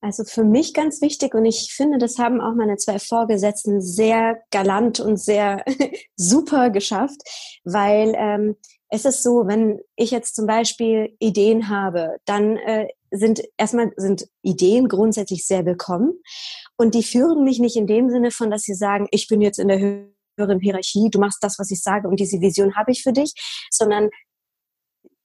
[0.00, 4.38] Also für mich ganz wichtig und ich finde, das haben auch meine zwei Vorgesetzten sehr
[4.50, 5.64] galant und sehr
[6.16, 7.22] super geschafft,
[7.64, 8.56] weil ähm,
[8.94, 14.28] es ist so, wenn ich jetzt zum Beispiel Ideen habe, dann äh, sind erstmal sind
[14.42, 16.12] Ideen grundsätzlich sehr willkommen.
[16.76, 19.58] Und die führen mich nicht in dem Sinne von, dass sie sagen, ich bin jetzt
[19.58, 23.02] in der höheren Hierarchie, du machst das, was ich sage und diese Vision habe ich
[23.02, 23.34] für dich,
[23.68, 24.10] sondern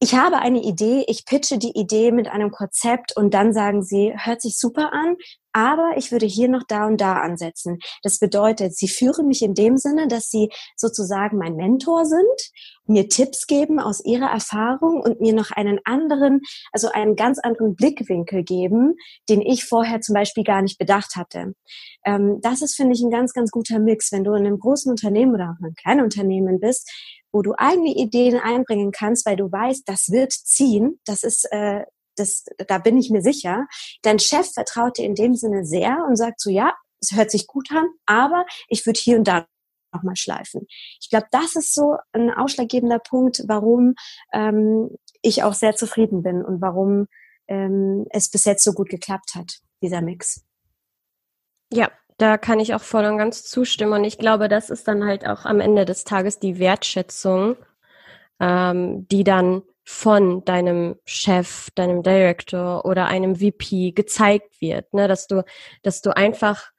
[0.01, 4.13] ich habe eine Idee, ich pitche die Idee mit einem Konzept und dann sagen sie,
[4.15, 5.15] hört sich super an,
[5.53, 7.79] aber ich würde hier noch da und da ansetzen.
[8.03, 12.51] Das bedeutet, sie führen mich in dem Sinne, dass sie sozusagen mein Mentor sind,
[12.85, 17.75] mir Tipps geben aus ihrer Erfahrung und mir noch einen anderen, also einen ganz anderen
[17.75, 18.95] Blickwinkel geben,
[19.29, 21.53] den ich vorher zum Beispiel gar nicht bedacht hatte.
[22.05, 24.11] Ähm, das ist, finde ich, ein ganz, ganz guter Mix.
[24.11, 26.89] Wenn du in einem großen Unternehmen oder auch einem kleinen Unternehmen bist,
[27.31, 31.83] wo du eigene Ideen einbringen kannst, weil du weißt, das wird ziehen, das ist, äh,
[32.19, 33.67] das, da bin ich mir sicher.
[34.01, 37.47] Dein Chef vertraut dir in dem Sinne sehr und sagt so, ja, es hört sich
[37.47, 39.45] gut an, aber ich würde hier und da
[39.93, 40.67] nochmal schleifen.
[41.01, 43.95] Ich glaube, das ist so ein ausschlaggebender Punkt, warum
[44.33, 44.89] ähm,
[45.21, 47.07] ich auch sehr zufrieden bin und warum
[47.47, 50.45] ähm, es bis jetzt so gut geklappt hat, dieser Mix.
[51.73, 53.93] Ja, da kann ich auch voll und ganz zustimmen.
[53.93, 57.55] Und ich glaube, das ist dann halt auch am Ende des Tages die Wertschätzung,
[58.39, 65.07] ähm, die dann von deinem Chef, deinem Director oder einem VP gezeigt wird, ne?
[65.07, 65.43] dass du,
[65.81, 66.71] dass du einfach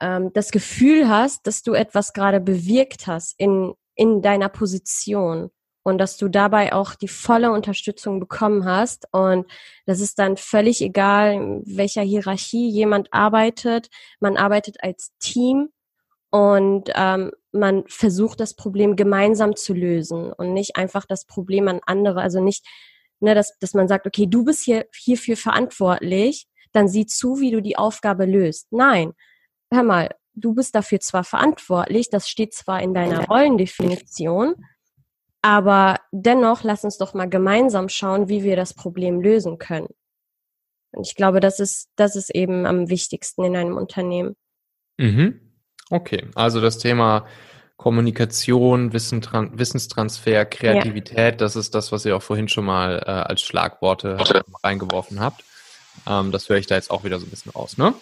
[0.00, 5.50] ähm, das Gefühl hast, dass du etwas gerade bewirkt hast in in deiner Position
[5.82, 9.06] und dass du dabei auch die volle Unterstützung bekommen hast.
[9.12, 9.46] Und
[9.86, 13.88] das ist dann völlig egal, in welcher Hierarchie jemand arbeitet.
[14.18, 15.68] Man arbeitet als Team
[16.34, 21.78] und ähm, man versucht das Problem gemeinsam zu lösen und nicht einfach das Problem an
[21.86, 22.66] andere, also nicht,
[23.20, 27.52] ne, dass, dass man sagt, okay, du bist hier hierfür verantwortlich, dann sieh zu, wie
[27.52, 28.66] du die Aufgabe löst.
[28.72, 29.12] Nein,
[29.72, 34.56] hör mal, du bist dafür zwar verantwortlich, das steht zwar in deiner Rollendefinition,
[35.40, 39.94] aber dennoch, lass uns doch mal gemeinsam schauen, wie wir das Problem lösen können.
[40.90, 44.34] Und ich glaube, das ist, das ist eben am wichtigsten in einem Unternehmen.
[44.98, 45.43] Mhm.
[45.94, 47.24] Okay, also das Thema
[47.76, 51.30] Kommunikation, Wissenstransfer, Kreativität, ja.
[51.30, 54.18] das ist das, was ihr auch vorhin schon mal äh, als Schlagworte
[54.64, 55.44] reingeworfen habt.
[56.08, 57.94] Ähm, das höre ich da jetzt auch wieder so ein bisschen raus, ne?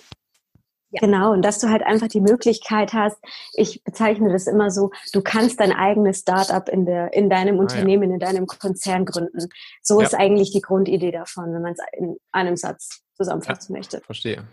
[0.88, 1.00] Ja.
[1.00, 3.18] Genau, und dass du halt einfach die Möglichkeit hast,
[3.54, 7.60] ich bezeichne das immer so, du kannst dein eigenes Startup in, der, in deinem ah,
[7.60, 8.14] Unternehmen, ja.
[8.14, 9.48] in deinem Konzern gründen.
[9.82, 10.06] So ja.
[10.06, 14.00] ist eigentlich die Grundidee davon, wenn man es in einem Satz zusammenfassen möchte.
[14.00, 14.44] Verstehe.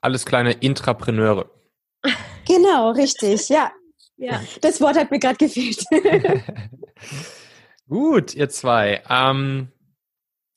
[0.00, 1.50] Alles kleine Intrapreneure.
[2.46, 3.72] Genau, richtig, ja.
[4.16, 4.40] ja.
[4.60, 5.84] Das Wort hat mir gerade gefehlt.
[7.88, 9.02] Gut, ihr zwei.
[9.10, 9.68] Ähm,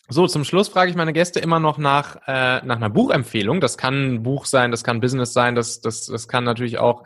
[0.09, 3.59] So, zum Schluss frage ich meine Gäste immer noch nach, äh, nach einer Buchempfehlung.
[3.59, 7.03] Das kann ein Buch sein, das kann Business sein, das, das, das kann natürlich auch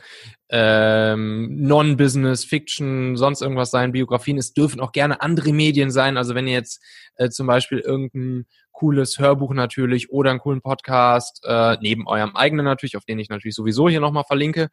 [0.49, 4.37] ähm, Non-Business, Fiction, sonst irgendwas sein, Biografien.
[4.37, 6.15] Es dürfen auch gerne andere Medien sein.
[6.15, 6.79] Also wenn ihr jetzt
[7.15, 8.45] äh, zum Beispiel irgendein
[8.81, 13.29] cooles Hörbuch natürlich oder einen coolen Podcast, äh, neben eurem eigenen natürlich, auf den ich
[13.29, 14.69] natürlich sowieso hier nochmal verlinke,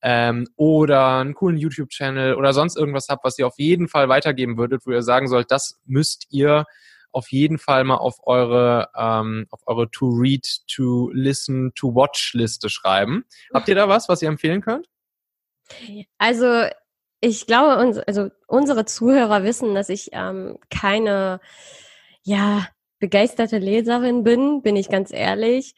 [0.00, 4.56] ähm, oder einen coolen YouTube-Channel oder sonst irgendwas habt, was ihr auf jeden Fall weitergeben
[4.56, 6.64] würdet, wo ihr sagen sollt, das müsst ihr
[7.12, 12.32] auf jeden Fall mal auf eure, ähm, auf eure To Read, To Listen, To Watch
[12.32, 13.24] Liste schreiben.
[13.52, 14.86] Habt ihr da was, was ihr empfehlen könnt?
[16.16, 16.64] Also
[17.20, 21.40] ich glaube, uns, also unsere Zuhörer wissen, dass ich ähm, keine,
[22.22, 22.66] ja,
[23.00, 25.74] begeisterte Leserin bin, bin ich ganz ehrlich.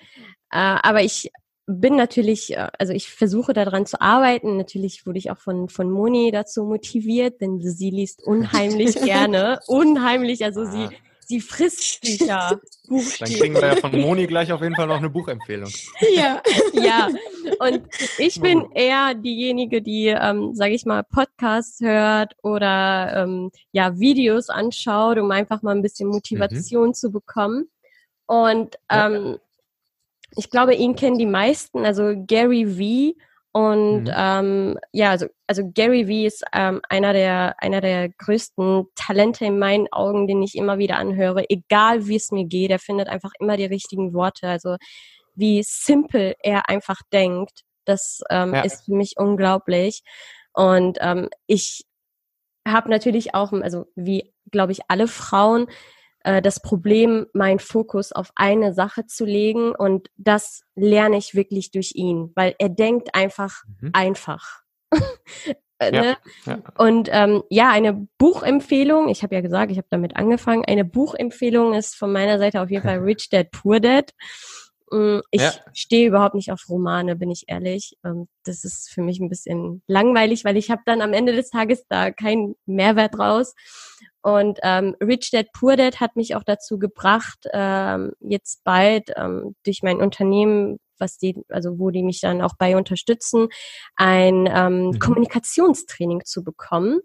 [0.51, 1.31] Äh, aber ich
[1.67, 4.59] bin natürlich, äh, also ich versuche daran zu arbeiten.
[4.59, 9.61] Natürlich wurde ich auch von, von Moni dazu motiviert, denn sie liest unheimlich gerne.
[9.67, 10.91] Unheimlich, also sie ah
[11.33, 12.61] die Frisstücher.
[12.89, 15.71] Dann kriegen wir ja von Moni gleich auf jeden Fall noch eine Buchempfehlung.
[16.15, 16.43] Ja,
[16.75, 17.09] ja.
[17.59, 17.83] Und
[18.19, 24.51] ich bin eher diejenige, die, ähm, sage ich mal, Podcasts hört oder ähm, ja Videos
[24.51, 26.95] anschaut, um einfach mal ein bisschen Motivation mhm.
[26.95, 27.71] zu bekommen.
[28.27, 29.37] Und ähm, ja.
[30.37, 31.87] ich glaube, ihn kennen die meisten.
[31.87, 33.19] Also Gary V
[33.53, 34.15] und mhm.
[34.17, 39.59] ähm, ja, also, also Gary Vee ist ähm, einer der einer der größten Talente in
[39.59, 42.71] meinen Augen, den ich immer wieder anhöre, egal wie es mir geht.
[42.71, 44.49] Er findet einfach immer die richtigen Worte.
[44.49, 44.77] Also
[45.35, 48.63] wie simpel er einfach denkt, das ähm, ja.
[48.63, 50.03] ist für mich unglaublich.
[50.55, 51.85] Und ähm, ich
[52.67, 55.67] habe natürlich auch, also wie glaube ich alle Frauen,
[56.25, 59.75] äh, das Problem, meinen Fokus auf eine Sache zu legen.
[59.75, 63.91] Und das lerne ich wirklich durch ihn, weil er denkt einfach mhm.
[63.93, 64.61] einfach.
[65.83, 66.17] Äh, ne?
[66.47, 66.59] ja, ja.
[66.79, 71.75] Und ähm, ja, eine Buchempfehlung, ich habe ja gesagt, ich habe damit angefangen, eine Buchempfehlung
[71.75, 74.13] ist von meiner Seite auf jeden Fall Rich Dad Poor Dad.
[74.93, 75.53] Mm, ich ja.
[75.73, 77.97] stehe überhaupt nicht auf Romane, bin ich ehrlich.
[78.05, 81.51] Ähm, das ist für mich ein bisschen langweilig, weil ich habe dann am Ende des
[81.51, 83.55] Tages da keinen Mehrwert raus.
[84.23, 89.57] Und ähm, Rich Dad Poor Dad hat mich auch dazu gebracht, ähm, jetzt bald ähm,
[89.65, 93.49] durch mein Unternehmen, was die, also wo die mich dann auch bei unterstützen,
[93.97, 94.99] ein ähm, mhm.
[95.01, 97.01] Kommunikationstraining zu bekommen.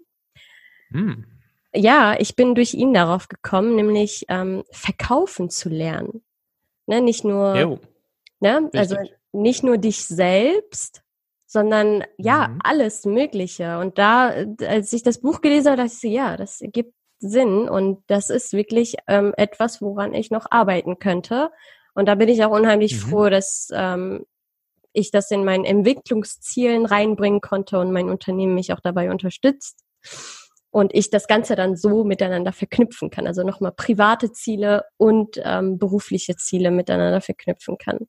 [0.89, 1.25] Mhm.
[1.73, 6.23] Ja, ich bin durch ihn darauf gekommen, nämlich ähm, verkaufen zu lernen.
[6.85, 7.79] Ne, nicht nur,
[8.39, 8.95] ne, also
[9.33, 11.01] nicht nur dich selbst,
[11.45, 12.59] sondern ja, mhm.
[12.63, 13.79] alles Mögliche.
[13.79, 17.67] Und da, als ich das Buch gelesen habe, dachte ich so, ja, das ergibt Sinn
[17.67, 21.51] und das ist wirklich ähm, etwas, woran ich noch arbeiten könnte.
[21.93, 23.09] Und da bin ich auch unheimlich mhm.
[23.09, 24.25] froh, dass ähm,
[24.93, 29.83] ich das in meinen Entwicklungszielen reinbringen konnte und mein Unternehmen mich auch dabei unterstützt
[30.71, 33.27] und ich das Ganze dann so miteinander verknüpfen kann.
[33.27, 38.07] Also nochmal private Ziele und ähm, berufliche Ziele miteinander verknüpfen kann.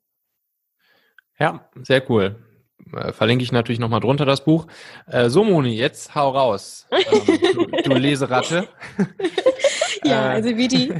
[1.39, 2.35] Ja, sehr cool.
[2.95, 4.67] Äh, verlinke ich natürlich nochmal drunter das Buch.
[5.07, 6.87] Äh, so, Moni, jetzt hau raus.
[6.91, 8.67] Ähm, du, du Leseratte.
[10.03, 10.35] ja, äh.
[10.35, 10.91] also wie die,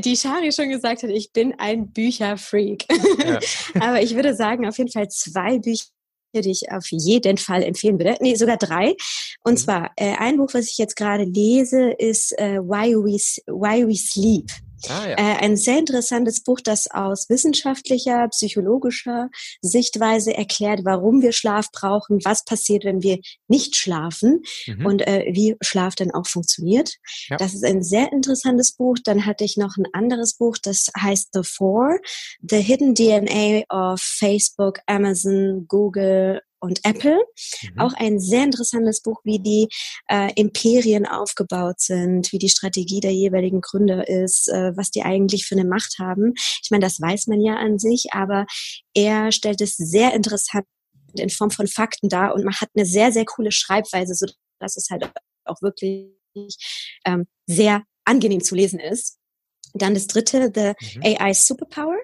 [0.00, 2.86] die Shari schon gesagt hat, ich bin ein Bücherfreak.
[3.24, 3.38] Ja.
[3.80, 5.86] Aber ich würde sagen, auf jeden Fall zwei Bücher
[6.34, 8.16] die ich auf jeden Fall empfehlen würde.
[8.20, 8.94] Nee, sogar drei.
[9.42, 9.56] Und mhm.
[9.56, 13.16] zwar, äh, ein Buch, was ich jetzt gerade lese, ist äh, Why, We,
[13.46, 14.50] Why We Sleep.
[14.88, 15.16] Ah, ja.
[15.16, 19.28] äh, ein sehr interessantes Buch, das aus wissenschaftlicher, psychologischer
[19.60, 23.18] Sichtweise erklärt, warum wir Schlaf brauchen, was passiert, wenn wir
[23.48, 24.86] nicht schlafen mhm.
[24.86, 26.94] und äh, wie Schlaf dann auch funktioniert.
[27.28, 27.36] Ja.
[27.36, 28.96] Das ist ein sehr interessantes Buch.
[29.04, 31.98] Dann hatte ich noch ein anderes Buch, das heißt The Four,
[32.42, 37.18] The Hidden DNA of Facebook, Amazon, Google und Apple.
[37.62, 37.80] Mhm.
[37.80, 39.68] Auch ein sehr interessantes Buch, wie die
[40.08, 45.46] äh, Imperien aufgebaut sind, wie die Strategie der jeweiligen Gründer ist, äh, was die eigentlich
[45.46, 46.34] für eine Macht haben.
[46.62, 48.46] Ich meine, das weiß man ja an sich, aber
[48.94, 50.66] er stellt es sehr interessant
[51.14, 54.26] in Form von Fakten dar und man hat eine sehr, sehr coole Schreibweise, so
[54.58, 55.10] dass es halt
[55.44, 56.12] auch wirklich
[57.04, 59.18] ähm, sehr angenehm zu lesen ist.
[59.74, 61.02] Dann das dritte, The mhm.
[61.04, 61.98] AI Superpower.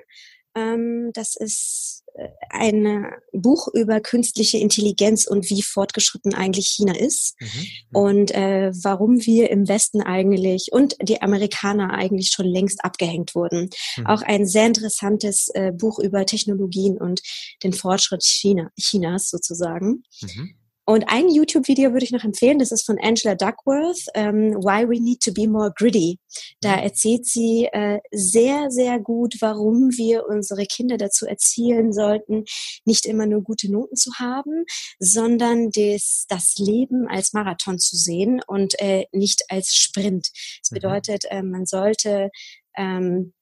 [0.54, 2.01] Ähm, das ist
[2.50, 7.46] ein Buch über künstliche Intelligenz und wie fortgeschritten eigentlich China ist mhm.
[7.46, 7.96] mhm.
[7.96, 13.70] und äh, warum wir im Westen eigentlich und die Amerikaner eigentlich schon längst abgehängt wurden.
[13.96, 14.06] Mhm.
[14.06, 17.20] Auch ein sehr interessantes äh, Buch über Technologien und
[17.62, 20.02] den Fortschritt China, Chinas sozusagen.
[20.20, 20.54] Mhm.
[20.84, 25.00] Und ein YouTube-Video würde ich noch empfehlen, das ist von Angela Duckworth, ähm, Why We
[25.00, 26.18] Need to Be More Gritty.
[26.60, 26.82] Da mhm.
[26.82, 32.44] erzählt sie äh, sehr, sehr gut, warum wir unsere Kinder dazu erzielen sollten,
[32.84, 34.64] nicht immer nur gute Noten zu haben,
[34.98, 40.30] sondern des, das Leben als Marathon zu sehen und äh, nicht als Sprint.
[40.62, 40.74] Das mhm.
[40.74, 42.30] bedeutet, äh, man sollte
[42.76, 43.32] ähm,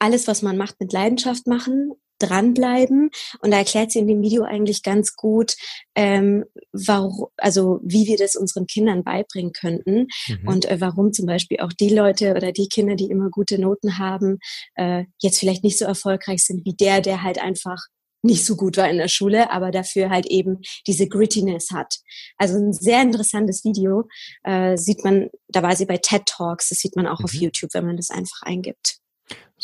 [0.00, 3.10] alles, was man macht, mit Leidenschaft machen, dranbleiben.
[3.40, 5.56] Und da erklärt sie in dem Video eigentlich ganz gut,
[5.94, 10.48] ähm, warum, also wie wir das unseren Kindern beibringen könnten mhm.
[10.48, 13.98] und äh, warum zum Beispiel auch die Leute oder die Kinder, die immer gute Noten
[13.98, 14.38] haben,
[14.74, 17.78] äh, jetzt vielleicht nicht so erfolgreich sind wie der, der halt einfach
[18.24, 21.98] nicht so gut war in der Schule, aber dafür halt eben diese Grittiness hat.
[22.38, 24.08] Also ein sehr interessantes Video
[24.44, 27.24] äh, sieht man, da war sie bei TED Talks, das sieht man auch mhm.
[27.26, 28.98] auf YouTube, wenn man das einfach eingibt.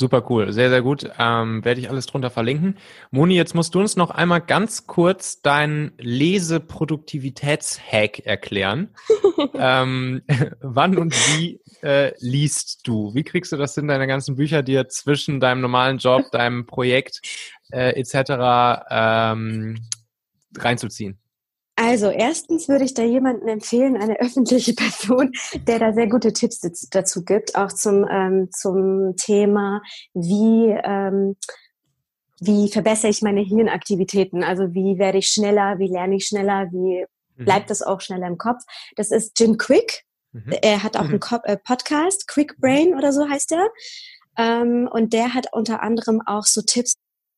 [0.01, 1.11] Super cool, sehr, sehr gut.
[1.19, 2.79] Ähm, werde ich alles drunter verlinken.
[3.11, 8.95] Moni, jetzt musst du uns noch einmal ganz kurz deinen Leseproduktivitätshack erklären.
[9.55, 10.23] ähm,
[10.63, 13.15] wann und wie äh, liest du?
[13.15, 17.21] Wie kriegst du das in deine ganzen Bücher dir zwischen deinem normalen Job, deinem Projekt
[17.71, 18.87] äh, etc.
[18.91, 19.85] Ähm,
[20.57, 21.20] reinzuziehen?
[21.83, 25.33] Also erstens würde ich da jemanden empfehlen, eine öffentliche Person,
[25.67, 26.61] der da sehr gute Tipps
[26.91, 29.81] dazu gibt, auch zum, ähm, zum Thema,
[30.13, 31.37] wie, ähm,
[32.39, 37.07] wie verbessere ich meine Hirnaktivitäten, also wie werde ich schneller, wie lerne ich schneller, wie
[37.37, 37.45] mhm.
[37.47, 38.63] bleibt das auch schneller im Kopf.
[38.97, 40.03] Das ist Jim Quick.
[40.33, 40.53] Mhm.
[40.61, 41.19] Er hat auch mhm.
[41.31, 43.69] einen äh, Podcast, Quick Brain oder so heißt er.
[44.37, 46.93] Ähm, und der hat unter anderem auch so Tipps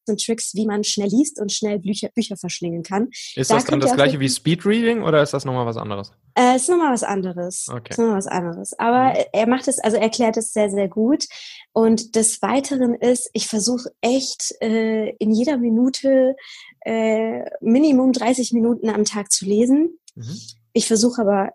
[0.09, 3.09] und Tricks, wie man schnell liest und schnell Bücher, Bücher verschlingen kann.
[3.35, 6.13] Ist da das dann das gleiche wie Speedreading oder ist das nochmal was anderes?
[6.35, 7.67] Äh, ist nochmal was anderes.
[7.71, 7.91] Okay.
[7.91, 8.79] Ist nochmal was anderes.
[8.79, 9.25] Aber mhm.
[9.33, 11.27] er macht es, also erklärt es sehr, sehr gut.
[11.73, 16.37] Und des Weiteren ist, ich versuche echt äh, in jeder Minute
[16.81, 19.99] äh, Minimum 30 Minuten am Tag zu lesen.
[20.15, 20.39] Mhm.
[20.73, 21.53] Ich versuche aber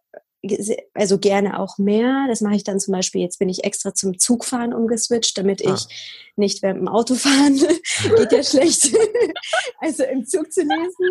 [0.94, 2.26] also gerne auch mehr.
[2.28, 5.74] Das mache ich dann zum Beispiel, jetzt bin ich extra zum Zugfahren umgeswitcht, damit ah.
[5.74, 7.58] ich nicht während dem Autofahren,
[8.18, 8.92] geht ja schlecht,
[9.80, 11.10] also im Zug zu lesen.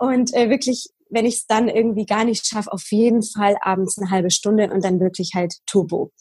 [0.00, 3.98] Und äh, wirklich, wenn ich es dann irgendwie gar nicht schaffe, auf jeden Fall abends
[3.98, 6.12] eine halbe Stunde und dann wirklich halt Turbo.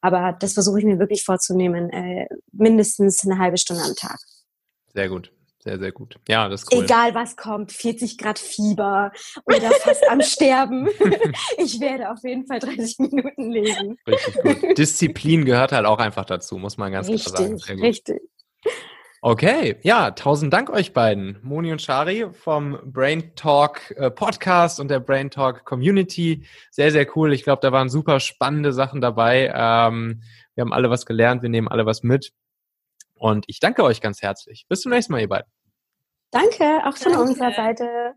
[0.00, 4.18] Aber das versuche ich mir wirklich vorzunehmen, äh, mindestens eine halbe Stunde am Tag.
[4.94, 5.30] Sehr gut.
[5.62, 6.16] Sehr, sehr gut.
[6.26, 6.84] Ja, das ist cool.
[6.84, 9.12] Egal was kommt, 40 Grad Fieber
[9.44, 10.88] oder fast am Sterben.
[11.58, 13.98] Ich werde auf jeden Fall 30 Minuten lesen.
[14.06, 14.78] Richtig gut.
[14.78, 17.80] Disziplin gehört halt auch einfach dazu, muss man ganz richtig, klar sagen.
[17.82, 18.22] Richtig.
[19.22, 24.88] Okay, ja, tausend Dank euch beiden, Moni und Shari vom Brain Talk äh, Podcast und
[24.88, 26.46] der Brain Talk Community.
[26.70, 27.34] Sehr, sehr cool.
[27.34, 29.52] Ich glaube, da waren super spannende Sachen dabei.
[29.54, 30.22] Ähm,
[30.54, 32.32] wir haben alle was gelernt, wir nehmen alle was mit.
[33.20, 34.64] Und ich danke euch ganz herzlich.
[34.66, 35.52] Bis zum nächsten Mal, ihr beiden.
[36.30, 37.28] Danke, auch von danke.
[37.28, 38.14] unserer Seite.